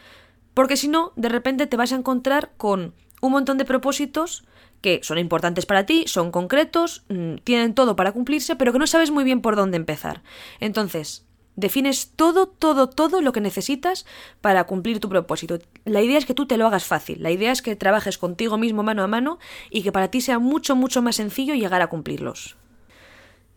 Porque 0.54 0.76
si 0.76 0.88
no, 0.88 1.12
de 1.16 1.28
repente 1.28 1.66
te 1.66 1.76
vas 1.76 1.92
a 1.92 1.96
encontrar 1.96 2.52
con 2.56 2.94
un 3.20 3.32
montón 3.32 3.58
de 3.58 3.64
propósitos 3.64 4.44
que 4.80 5.00
son 5.02 5.18
importantes 5.18 5.66
para 5.66 5.86
ti, 5.86 6.04
son 6.06 6.30
concretos, 6.30 7.04
mm, 7.08 7.36
tienen 7.44 7.74
todo 7.74 7.96
para 7.96 8.12
cumplirse, 8.12 8.56
pero 8.56 8.72
que 8.72 8.78
no 8.78 8.86
sabes 8.86 9.10
muy 9.10 9.24
bien 9.24 9.40
por 9.40 9.56
dónde 9.56 9.76
empezar. 9.76 10.22
Entonces, 10.60 11.26
defines 11.58 12.12
todo, 12.14 12.46
todo, 12.46 12.88
todo 12.88 13.20
lo 13.20 13.32
que 13.32 13.40
necesitas 13.40 14.06
para 14.40 14.64
cumplir 14.64 15.00
tu 15.00 15.08
propósito. 15.08 15.58
La 15.84 16.00
idea 16.00 16.16
es 16.16 16.24
que 16.24 16.34
tú 16.34 16.46
te 16.46 16.56
lo 16.56 16.66
hagas 16.66 16.84
fácil, 16.84 17.20
la 17.20 17.32
idea 17.32 17.50
es 17.50 17.62
que 17.62 17.74
trabajes 17.74 18.16
contigo 18.16 18.58
mismo 18.58 18.84
mano 18.84 19.02
a 19.02 19.08
mano 19.08 19.38
y 19.70 19.82
que 19.82 19.90
para 19.90 20.08
ti 20.08 20.20
sea 20.20 20.38
mucho, 20.38 20.76
mucho 20.76 21.02
más 21.02 21.16
sencillo 21.16 21.54
llegar 21.54 21.82
a 21.82 21.88
cumplirlos. 21.88 22.56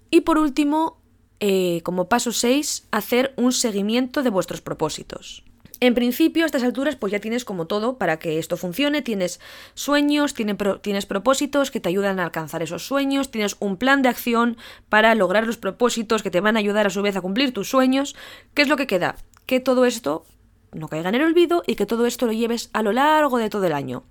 Y 0.09 0.21
por 0.21 0.39
último, 0.39 0.97
eh, 1.39 1.81
como 1.83 2.09
paso 2.09 2.31
6, 2.31 2.87
hacer 2.89 3.33
un 3.37 3.51
seguimiento 3.51 4.23
de 4.23 4.31
vuestros 4.31 4.61
propósitos. 4.61 5.43
En 5.81 5.95
principio, 5.95 6.43
a 6.43 6.45
estas 6.45 6.61
alturas, 6.61 6.95
pues 6.95 7.11
ya 7.11 7.19
tienes 7.19 7.43
como 7.43 7.65
todo 7.65 7.97
para 7.97 8.19
que 8.19 8.37
esto 8.37 8.55
funcione. 8.55 9.01
Tienes 9.01 9.39
sueños, 9.73 10.35
tienes 10.35 11.05
propósitos 11.07 11.71
que 11.71 11.79
te 11.79 11.89
ayudan 11.89 12.19
a 12.19 12.23
alcanzar 12.23 12.61
esos 12.61 12.85
sueños, 12.85 13.31
tienes 13.31 13.57
un 13.59 13.77
plan 13.77 14.03
de 14.03 14.09
acción 14.09 14.57
para 14.89 15.15
lograr 15.15 15.47
los 15.47 15.57
propósitos 15.57 16.21
que 16.21 16.29
te 16.29 16.39
van 16.39 16.55
a 16.55 16.59
ayudar 16.59 16.85
a 16.85 16.91
su 16.91 17.01
vez 17.01 17.15
a 17.15 17.21
cumplir 17.21 17.51
tus 17.51 17.67
sueños. 17.67 18.15
¿Qué 18.53 18.61
es 18.61 18.67
lo 18.67 18.77
que 18.77 18.85
queda? 18.85 19.15
Que 19.47 19.59
todo 19.59 19.85
esto 19.85 20.23
no 20.71 20.87
caiga 20.87 21.09
en 21.09 21.15
el 21.15 21.23
olvido 21.23 21.63
y 21.65 21.73
que 21.73 21.87
todo 21.87 22.05
esto 22.05 22.27
lo 22.27 22.31
lleves 22.31 22.69
a 22.73 22.83
lo 22.83 22.91
largo 22.91 23.39
de 23.39 23.49
todo 23.49 23.65
el 23.65 23.73
año. 23.73 24.03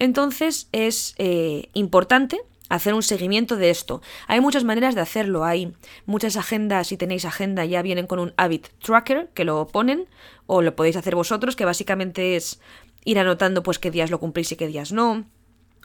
Entonces 0.00 0.68
es 0.72 1.14
eh, 1.18 1.70
importante 1.74 2.40
hacer 2.68 2.94
un 2.94 3.02
seguimiento 3.02 3.56
de 3.56 3.70
esto. 3.70 4.02
Hay 4.26 4.40
muchas 4.40 4.64
maneras 4.64 4.94
de 4.94 5.00
hacerlo. 5.00 5.44
Hay 5.44 5.74
muchas 6.06 6.36
agendas, 6.36 6.88
si 6.88 6.96
tenéis 6.96 7.24
agenda, 7.24 7.64
ya 7.64 7.82
vienen 7.82 8.06
con 8.06 8.18
un 8.18 8.32
habit 8.36 8.68
tracker 8.82 9.28
que 9.34 9.44
lo 9.44 9.66
ponen, 9.68 10.08
o 10.46 10.62
lo 10.62 10.74
podéis 10.76 10.96
hacer 10.96 11.14
vosotros, 11.14 11.56
que 11.56 11.64
básicamente 11.64 12.36
es 12.36 12.60
ir 13.04 13.18
anotando 13.18 13.62
pues 13.62 13.78
qué 13.78 13.90
días 13.90 14.10
lo 14.10 14.20
cumplís 14.20 14.52
y 14.52 14.56
qué 14.56 14.66
días 14.66 14.92
no. 14.92 15.24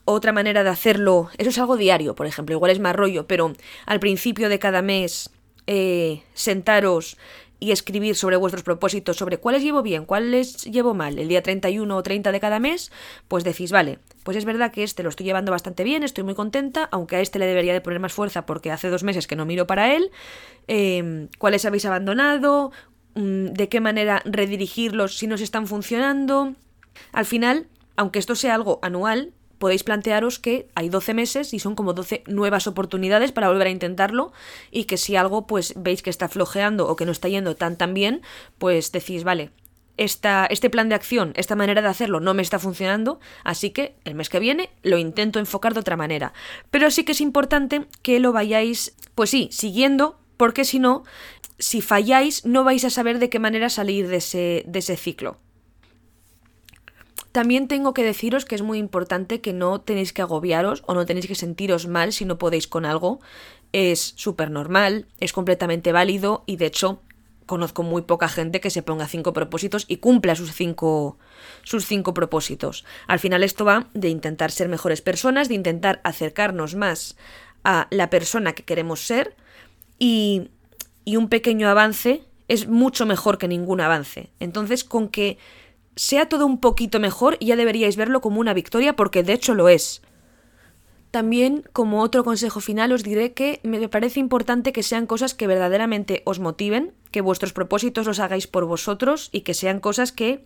Otra 0.06 0.32
manera 0.32 0.64
de 0.64 0.70
hacerlo, 0.70 1.30
eso 1.38 1.50
es 1.50 1.60
algo 1.60 1.78
diario, 1.78 2.16
por 2.16 2.26
ejemplo, 2.26 2.56
igual 2.56 2.72
es 2.72 2.80
más 2.80 2.96
rollo, 2.96 3.28
pero 3.28 3.54
al 3.86 4.00
principio 4.00 4.50
de 4.50 4.58
cada 4.58 4.82
mes 4.82 5.30
eh, 5.68 6.24
sentaros 6.34 7.18
y 7.60 7.72
escribir 7.72 8.16
sobre 8.16 8.38
vuestros 8.38 8.64
propósitos, 8.64 9.18
sobre 9.18 9.38
cuáles 9.38 9.64
llevo 9.64 9.82
bien, 9.82 10.06
cuáles 10.06 10.64
llevo 10.64 10.94
mal, 10.94 11.20
el 11.20 11.28
día 11.28 11.42
31 11.42 11.96
o 11.96 12.04
30 12.04 12.32
de 12.32 12.40
cada 12.40 12.60
mes, 12.60 12.92
pues 13.28 13.44
decís, 13.44 13.72
vale, 13.72 14.00
pues 14.24 14.38
es 14.38 14.46
verdad 14.46 14.72
que 14.72 14.84
este 14.84 15.04
lo 15.04 15.10
estoy 15.10 15.26
llevando 15.26 15.52
bastante 15.52 15.84
bien, 15.84 16.04
estoy 16.04 16.24
muy 16.24 16.36
contenta, 16.36 16.88
aunque 16.92 17.18
a 17.18 17.22
este 17.22 17.40
le 17.40 17.46
debería 17.46 17.74
de 17.74 17.82
poner 17.82 18.00
más 18.00 18.14
fuerza 18.14 18.46
porque 18.46 18.72
hace 18.72 18.90
dos 18.90 19.04
meses 19.04 19.28
que 19.28 19.36
no 19.36 19.46
miro 19.46 19.68
para 19.68 19.94
él, 19.94 20.12
em, 20.68 21.28
cuáles 21.38 21.66
habéis 21.66 21.86
abandonado, 21.86 22.72
mm, 23.16 23.48
de 23.48 23.70
qué 23.70 23.82
manera 23.82 24.22
redirigirlos 24.26 25.18
si 25.18 25.28
no 25.28 25.38
se 25.38 25.44
están 25.44 25.68
funcionando. 25.68 26.56
Al 27.12 27.26
final, 27.26 27.68
aunque 27.98 28.20
esto 28.20 28.36
sea 28.36 28.56
algo 28.56 28.80
anual, 28.82 29.34
podéis 29.60 29.84
plantearos 29.84 30.40
que 30.40 30.68
hay 30.74 30.90
12 30.90 31.14
meses 31.14 31.54
y 31.54 31.60
son 31.60 31.76
como 31.76 31.94
12 31.94 32.24
nuevas 32.28 32.66
oportunidades 32.66 33.32
para 33.32 33.50
volver 33.50 33.68
a 33.68 33.72
intentarlo 33.72 34.32
y 34.72 34.86
que 34.86 34.98
si 34.98 35.16
algo 35.16 35.46
pues 35.46 35.74
veis 35.78 36.02
que 36.02 36.10
está 36.10 36.28
flojeando 36.28 36.88
o 36.88 36.96
que 36.96 37.06
no 37.06 37.12
está 37.12 37.28
yendo 37.28 37.56
tan 37.56 37.78
tan 37.78 37.94
bien, 37.94 38.22
pues 38.58 38.92
decís, 38.92 39.24
vale, 39.24 39.52
esta, 39.98 40.46
este 40.46 40.70
plan 40.70 40.88
de 40.90 40.96
acción, 40.96 41.34
esta 41.36 41.56
manera 41.56 41.82
de 41.82 41.90
hacerlo 41.90 42.22
no 42.22 42.34
me 42.34 42.42
está 42.42 42.58
funcionando, 42.58 43.20
así 43.44 43.72
que 43.72 43.96
el 44.06 44.16
mes 44.16 44.30
que 44.30 44.40
viene 44.40 44.70
lo 44.82 44.98
intento 44.98 45.40
enfocar 45.40 45.74
de 45.74 45.82
otra 45.82 45.98
manera. 45.98 46.34
Pero 46.72 46.90
sí 46.90 47.04
que 47.04 47.12
es 47.12 47.22
importante 47.22 47.86
que 48.02 48.20
lo 48.20 48.32
vayáis, 48.32 48.96
pues 49.14 49.30
sí, 49.30 49.50
siguiendo, 49.52 50.18
porque 50.38 50.64
si 50.64 50.80
no, 50.80 51.04
si 51.58 51.82
falláis 51.82 52.46
no 52.46 52.64
vais 52.64 52.86
a 52.86 52.90
saber 52.90 53.20
de 53.20 53.30
qué 53.30 53.40
manera 53.40 53.70
salir 53.70 54.08
de 54.08 54.18
ese, 54.18 54.64
de 54.66 54.80
ese 54.80 54.96
ciclo. 54.96 55.38
También 57.32 57.68
tengo 57.68 57.94
que 57.94 58.04
deciros 58.04 58.46
que 58.46 58.56
es 58.56 58.62
muy 58.62 58.80
importante 58.80 59.40
que 59.40 59.54
no 59.54 59.82
tenéis 59.82 60.14
que 60.14 60.22
agobiaros 60.22 60.84
o 60.88 60.94
no 60.94 61.06
tenéis 61.06 61.28
que 61.28 61.36
sentiros 61.36 61.88
mal 61.88 62.12
si 62.12 62.26
no 62.26 62.38
podéis 62.38 62.68
con 62.68 62.86
algo. 62.86 63.20
Es 63.72 64.14
súper 64.16 64.50
normal, 64.50 65.06
es 65.20 65.32
completamente 65.32 65.92
válido 65.92 66.44
y 66.48 66.56
de 66.58 66.66
hecho 66.66 67.02
conozco 67.46 67.82
muy 67.82 68.04
poca 68.04 68.30
gente 68.30 68.62
que 68.62 68.70
se 68.70 68.84
ponga 68.84 69.08
cinco 69.08 69.34
propósitos 69.34 69.86
y 69.88 69.98
cumpla 69.98 70.36
sus 70.36 70.54
cinco, 70.54 71.18
sus 71.64 71.86
cinco 71.86 72.14
propósitos. 72.14 72.86
Al 73.08 73.20
final 73.20 73.44
esto 73.44 73.66
va 73.66 73.88
de 73.94 74.10
intentar 74.10 74.52
ser 74.52 74.70
mejores 74.70 75.02
personas, 75.02 75.50
de 75.50 75.56
intentar 75.56 76.00
acercarnos 76.04 76.76
más 76.76 77.16
a 77.64 77.88
la 77.90 78.10
persona 78.10 78.54
que 78.54 78.64
queremos 78.64 79.02
ser 79.02 79.36
y, 79.98 80.50
y 81.06 81.16
un 81.16 81.28
pequeño 81.28 81.68
avance 81.68 82.24
es 82.48 82.68
mucho 82.68 83.06
mejor 83.06 83.38
que 83.38 83.48
ningún 83.48 83.82
avance. 83.82 84.30
Entonces, 84.40 84.84
con 84.84 85.10
que 85.10 85.38
sea 86.00 86.30
todo 86.30 86.46
un 86.46 86.62
poquito 86.62 87.02
mejor 87.02 87.38
ya 87.42 87.58
deberíais 87.58 87.98
verlo 87.98 88.22
como 88.22 88.40
una 88.40 88.54
victoria 88.54 88.96
porque 88.96 89.22
de 89.22 89.34
hecho 89.34 89.54
lo 89.54 89.68
es. 89.68 90.02
También, 91.12 91.66
como 91.74 92.02
otro 92.02 92.24
consejo 92.24 92.62
final, 92.62 92.94
os 92.94 93.04
diré 93.04 93.34
que 93.34 93.60
me 93.64 93.90
parece 93.90 94.22
importante 94.22 94.72
que 94.72 94.82
sean 94.82 95.08
cosas 95.08 95.34
que 95.34 95.46
verdaderamente 95.46 96.22
os 96.24 96.40
motiven, 96.40 96.94
que 97.12 97.20
vuestros 97.20 97.52
propósitos 97.52 98.08
los 98.08 98.22
hagáis 98.22 98.48
por 98.48 98.64
vosotros 98.64 99.28
y 99.34 99.42
que 99.42 99.54
sean 99.54 99.82
cosas 99.82 100.14
que 100.14 100.46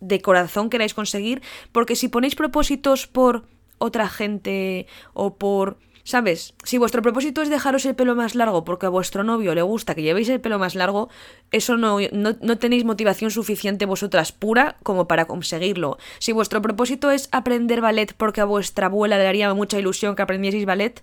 de 0.00 0.20
corazón 0.20 0.70
queráis 0.70 0.94
conseguir, 0.94 1.40
porque 1.70 1.94
si 1.94 2.08
ponéis 2.08 2.34
propósitos 2.34 3.06
por 3.06 3.44
otra 3.78 4.08
gente 4.08 4.88
o 5.14 5.36
por 5.36 5.78
¿Sabes? 6.10 6.54
Si 6.64 6.76
vuestro 6.76 7.02
propósito 7.02 7.40
es 7.40 7.50
dejaros 7.50 7.86
el 7.86 7.94
pelo 7.94 8.16
más 8.16 8.34
largo 8.34 8.64
porque 8.64 8.86
a 8.86 8.88
vuestro 8.88 9.22
novio 9.22 9.54
le 9.54 9.62
gusta 9.62 9.94
que 9.94 10.02
llevéis 10.02 10.28
el 10.28 10.40
pelo 10.40 10.58
más 10.58 10.74
largo, 10.74 11.08
eso 11.52 11.76
no, 11.76 11.98
no, 12.10 12.58
tenéis 12.58 12.84
motivación 12.84 13.30
suficiente 13.30 13.86
vosotras 13.86 14.32
pura 14.32 14.74
como 14.82 15.06
para 15.06 15.26
conseguirlo. 15.26 15.98
Si 16.18 16.32
vuestro 16.32 16.60
propósito 16.62 17.12
es 17.12 17.28
aprender 17.30 17.80
ballet 17.80 18.12
porque 18.12 18.40
a 18.40 18.44
vuestra 18.44 18.86
abuela 18.86 19.18
le 19.18 19.28
haría 19.28 19.54
mucha 19.54 19.78
ilusión 19.78 20.16
que 20.16 20.22
aprendieseis 20.22 20.66
ballet, 20.66 21.00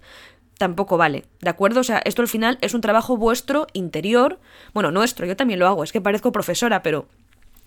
tampoco 0.58 0.98
vale, 0.98 1.24
¿de 1.40 1.52
acuerdo? 1.52 1.80
O 1.80 1.86
sea, 1.86 2.02
esto 2.04 2.22
al 2.22 2.28
final 2.28 2.58
es 2.60 2.74
un 2.74 2.82
trabajo 2.82 3.16
vuestro 3.16 3.68
interior, 3.72 4.42
bueno, 4.74 4.92
nuestro, 4.92 5.26
yo 5.26 5.38
también 5.38 5.62
lo 5.62 5.68
hago, 5.68 5.86
es 5.86 5.94
que 5.94 6.02
parezco 6.02 6.34
profesora, 6.34 6.84
pero 6.84 7.08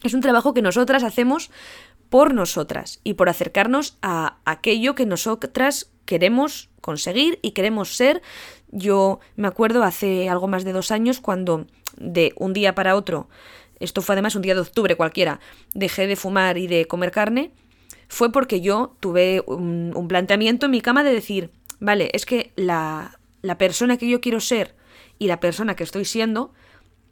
es 0.03 0.13
un 0.13 0.21
trabajo 0.21 0.53
que 0.53 0.61
nosotras 0.61 1.05
hacemos 1.05 1.51
por 2.11 2.35
nosotras 2.35 3.01
y 3.03 3.15
por 3.15 3.31
acercarnos 3.31 3.97
a 4.03 4.37
aquello 4.45 4.95
que 4.95 5.07
nosotras 5.07 5.91
queremos 6.05 6.70
conseguir 6.81 7.39
y 7.43 7.53
queremos 7.53 7.97
ser. 7.97 8.23
Yo 8.71 9.21
me 9.37 9.49
acuerdo 9.49 9.83
hace 9.83 10.29
algo 10.29 10.49
más 10.49 10.65
de 10.65 10.73
dos 10.73 10.91
años 10.91 11.21
cuando 11.21 11.67
de 11.97 12.33
un 12.37 12.53
día 12.53 12.75
para 12.75 12.97
otro, 12.97 13.29
esto 13.81 14.03
fue 14.03 14.15
además 14.15 14.35
un 14.37 14.43
día 14.43 14.55
de 14.55 14.61
octubre 14.61 14.97
cualquiera, 14.97 15.41
dejé 15.75 16.07
de 16.07 16.17
fumar 16.17 16.59
y 16.59 16.67
de 16.67 16.87
comer 16.87 17.11
carne, 17.11 17.53
fue 18.09 18.31
porque 18.31 18.61
yo 18.61 18.97
tuve 19.01 19.43
un, 19.47 20.07
planteamiento 20.09 20.67
en 20.67 20.73
mi 20.73 20.81
cama 20.81 21.03
de 21.03 21.13
decir, 21.13 21.51
vale, 21.79 22.11
es 22.13 22.27
que 22.27 22.53
la, 22.57 23.19
la 23.43 23.57
persona 23.57 23.97
que 23.97 24.09
yo 24.09 24.21
quiero 24.21 24.41
ser 24.41 24.77
y 25.19 25.27
la 25.29 25.41
persona 25.41 25.77
que 25.77 25.85
estoy 25.85 26.05
siendo 26.05 26.53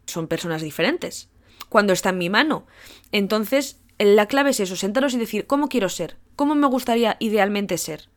son 0.07 0.29
personas 0.29 0.63
diferentes 0.63 1.31
cuando 1.69 1.93
está 1.93 2.11
en 2.11 2.19
mi 2.19 2.31
mano. 2.31 2.67
Entonces, 3.13 3.81
la 3.99 4.27
clave 4.27 4.51
es 4.51 4.61
eso, 4.61 4.77
sentaros 4.77 5.15
y 5.15 5.19
decir, 5.19 5.47
¿cómo 5.47 5.69
quiero 5.69 5.89
ser? 5.89 6.17
¿Cómo 6.37 6.55
me 6.55 6.67
gustaría 6.67 7.17
idealmente 7.21 7.79
ser? 7.79 8.09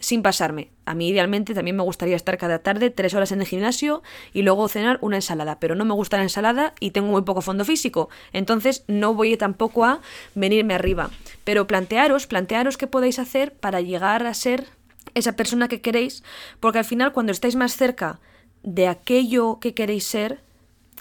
Sin 0.00 0.22
pasarme. 0.22 0.70
A 0.84 0.94
mí 0.94 1.08
idealmente 1.08 1.54
también 1.54 1.76
me 1.76 1.82
gustaría 1.82 2.16
estar 2.16 2.36
cada 2.38 2.58
tarde 2.58 2.90
tres 2.90 3.14
horas 3.14 3.30
en 3.32 3.40
el 3.40 3.46
gimnasio 3.46 4.02
y 4.32 4.42
luego 4.42 4.68
cenar 4.68 4.98
una 5.02 5.16
ensalada, 5.16 5.60
pero 5.60 5.74
no 5.74 5.84
me 5.84 5.94
gusta 5.94 6.16
la 6.16 6.24
ensalada 6.24 6.74
y 6.80 6.90
tengo 6.90 7.08
muy 7.08 7.22
poco 7.22 7.42
fondo 7.42 7.64
físico, 7.64 8.08
entonces 8.32 8.84
no 8.88 9.14
voy 9.14 9.36
tampoco 9.36 9.84
a 9.84 10.00
venirme 10.34 10.74
arriba. 10.74 11.10
Pero 11.44 11.66
plantearos, 11.66 12.26
plantearos 12.26 12.76
qué 12.76 12.86
podéis 12.86 13.18
hacer 13.18 13.54
para 13.54 13.80
llegar 13.80 14.26
a 14.26 14.34
ser 14.34 14.66
esa 15.14 15.36
persona 15.36 15.68
que 15.68 15.80
queréis, 15.80 16.22
porque 16.58 16.78
al 16.78 16.84
final 16.84 17.12
cuando 17.12 17.32
estáis 17.32 17.56
más 17.56 17.76
cerca 17.76 18.20
de 18.62 18.88
aquello 18.88 19.58
que 19.60 19.74
queréis 19.74 20.04
ser, 20.04 20.42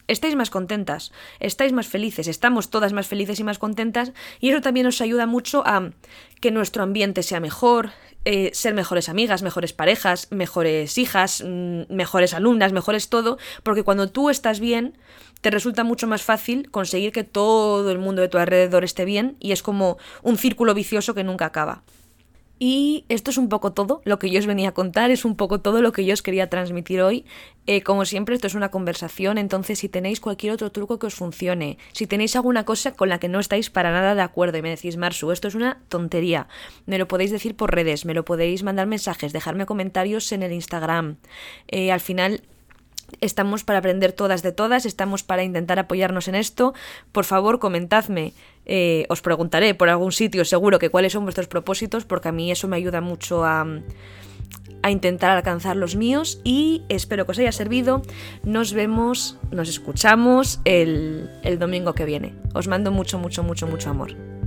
estáis 0.09 0.35
más 0.35 0.49
contentas, 0.49 1.11
estáis 1.39 1.71
más 1.71 1.87
felices, 1.87 2.27
estamos 2.27 2.69
todas 2.69 2.91
más 2.91 3.07
felices 3.07 3.39
y 3.39 3.43
más 3.43 3.59
contentas 3.59 4.11
y 4.39 4.49
eso 4.49 4.61
también 4.61 4.87
os 4.87 4.99
ayuda 5.01 5.25
mucho 5.25 5.63
a 5.65 5.91
que 6.41 6.51
nuestro 6.51 6.83
ambiente 6.83 7.23
sea 7.23 7.39
mejor, 7.39 7.91
eh, 8.25 8.49
ser 8.53 8.73
mejores 8.73 9.07
amigas, 9.07 9.43
mejores 9.43 9.71
parejas, 9.71 10.27
mejores 10.31 10.97
hijas, 10.97 11.43
mm, 11.45 11.93
mejores 11.93 12.33
alumnas, 12.33 12.73
mejores 12.73 13.09
todo, 13.09 13.37
porque 13.63 13.83
cuando 13.83 14.09
tú 14.09 14.29
estás 14.29 14.59
bien, 14.59 14.97
te 15.41 15.51
resulta 15.51 15.83
mucho 15.83 16.07
más 16.07 16.23
fácil 16.23 16.69
conseguir 16.69 17.11
que 17.11 17.23
todo 17.23 17.89
el 17.91 17.99
mundo 17.99 18.21
de 18.21 18.27
tu 18.27 18.37
alrededor 18.37 18.83
esté 18.83 19.05
bien 19.05 19.37
y 19.39 19.51
es 19.51 19.63
como 19.63 19.97
un 20.21 20.37
círculo 20.37 20.73
vicioso 20.73 21.13
que 21.13 21.23
nunca 21.23 21.45
acaba. 21.45 21.83
Y 22.59 23.05
esto 23.07 23.31
es 23.31 23.37
un 23.37 23.47
poco 23.47 23.71
todo 23.71 24.01
lo 24.03 24.19
que 24.19 24.29
yo 24.29 24.39
os 24.39 24.45
venía 24.45 24.69
a 24.69 24.73
contar, 24.73 25.11
es 25.11 25.23
un 25.23 25.37
poco 25.37 25.61
todo 25.61 25.81
lo 25.81 25.93
que 25.93 26.03
yo 26.03 26.13
os 26.13 26.21
quería 26.21 26.49
transmitir 26.49 27.01
hoy. 27.01 27.25
Eh, 27.67 27.81
como 27.81 28.03
siempre, 28.03 28.35
esto 28.35 28.47
es 28.47 28.53
una 28.53 28.69
conversación, 28.69 29.37
entonces 29.37 29.79
si 29.79 29.87
tenéis 29.87 30.19
cualquier 30.19 30.51
otro 30.51 30.69
truco 30.69 30.99
que 30.99 31.07
os 31.07 31.15
funcione, 31.15 31.77
si 31.93 32.05
tenéis 32.05 32.35
alguna 32.35 32.65
cosa 32.65 32.91
con 32.91 33.07
la 33.07 33.19
que 33.19 33.29
no 33.29 33.39
estáis 33.39 33.69
para 33.69 33.91
nada 33.91 34.13
de 34.13 34.21
acuerdo 34.21 34.57
y 34.57 34.61
me 34.61 34.71
decís, 34.71 34.97
Marsu, 34.97 35.31
esto 35.31 35.47
es 35.47 35.55
una 35.55 35.79
tontería, 35.87 36.47
me 36.85 36.97
lo 36.97 37.07
podéis 37.07 37.31
decir 37.31 37.55
por 37.55 37.73
redes, 37.73 38.03
me 38.03 38.13
lo 38.13 38.25
podéis 38.25 38.63
mandar 38.63 38.87
mensajes, 38.87 39.31
dejarme 39.31 39.65
comentarios 39.65 40.31
en 40.33 40.43
el 40.43 40.51
Instagram. 40.51 41.15
Eh, 41.67 41.93
al 41.93 42.01
final 42.01 42.41
Estamos 43.21 43.63
para 43.63 43.79
aprender 43.79 44.13
todas 44.13 44.41
de 44.41 44.51
todas, 44.51 44.85
estamos 44.85 45.23
para 45.23 45.43
intentar 45.43 45.79
apoyarnos 45.79 46.27
en 46.27 46.35
esto. 46.35 46.73
Por 47.11 47.25
favor, 47.25 47.59
comentadme, 47.59 48.33
eh, 48.65 49.05
os 49.09 49.21
preguntaré 49.21 49.73
por 49.75 49.89
algún 49.89 50.11
sitio 50.11 50.45
seguro 50.45 50.79
que 50.79 50.89
cuáles 50.89 51.13
son 51.13 51.23
vuestros 51.23 51.47
propósitos, 51.47 52.05
porque 52.05 52.29
a 52.29 52.31
mí 52.31 52.51
eso 52.51 52.67
me 52.67 52.77
ayuda 52.77 53.01
mucho 53.01 53.43
a, 53.43 53.65
a 54.81 54.91
intentar 54.91 55.31
alcanzar 55.31 55.75
los 55.75 55.95
míos 55.95 56.39
y 56.43 56.83
espero 56.89 57.25
que 57.25 57.31
os 57.31 57.39
haya 57.39 57.51
servido. 57.51 58.01
Nos 58.43 58.73
vemos, 58.73 59.37
nos 59.51 59.69
escuchamos 59.69 60.61
el, 60.65 61.29
el 61.43 61.59
domingo 61.59 61.93
que 61.93 62.05
viene. 62.05 62.35
Os 62.53 62.67
mando 62.67 62.91
mucho, 62.91 63.19
mucho, 63.19 63.43
mucho, 63.43 63.67
mucho 63.67 63.89
amor. 63.89 64.38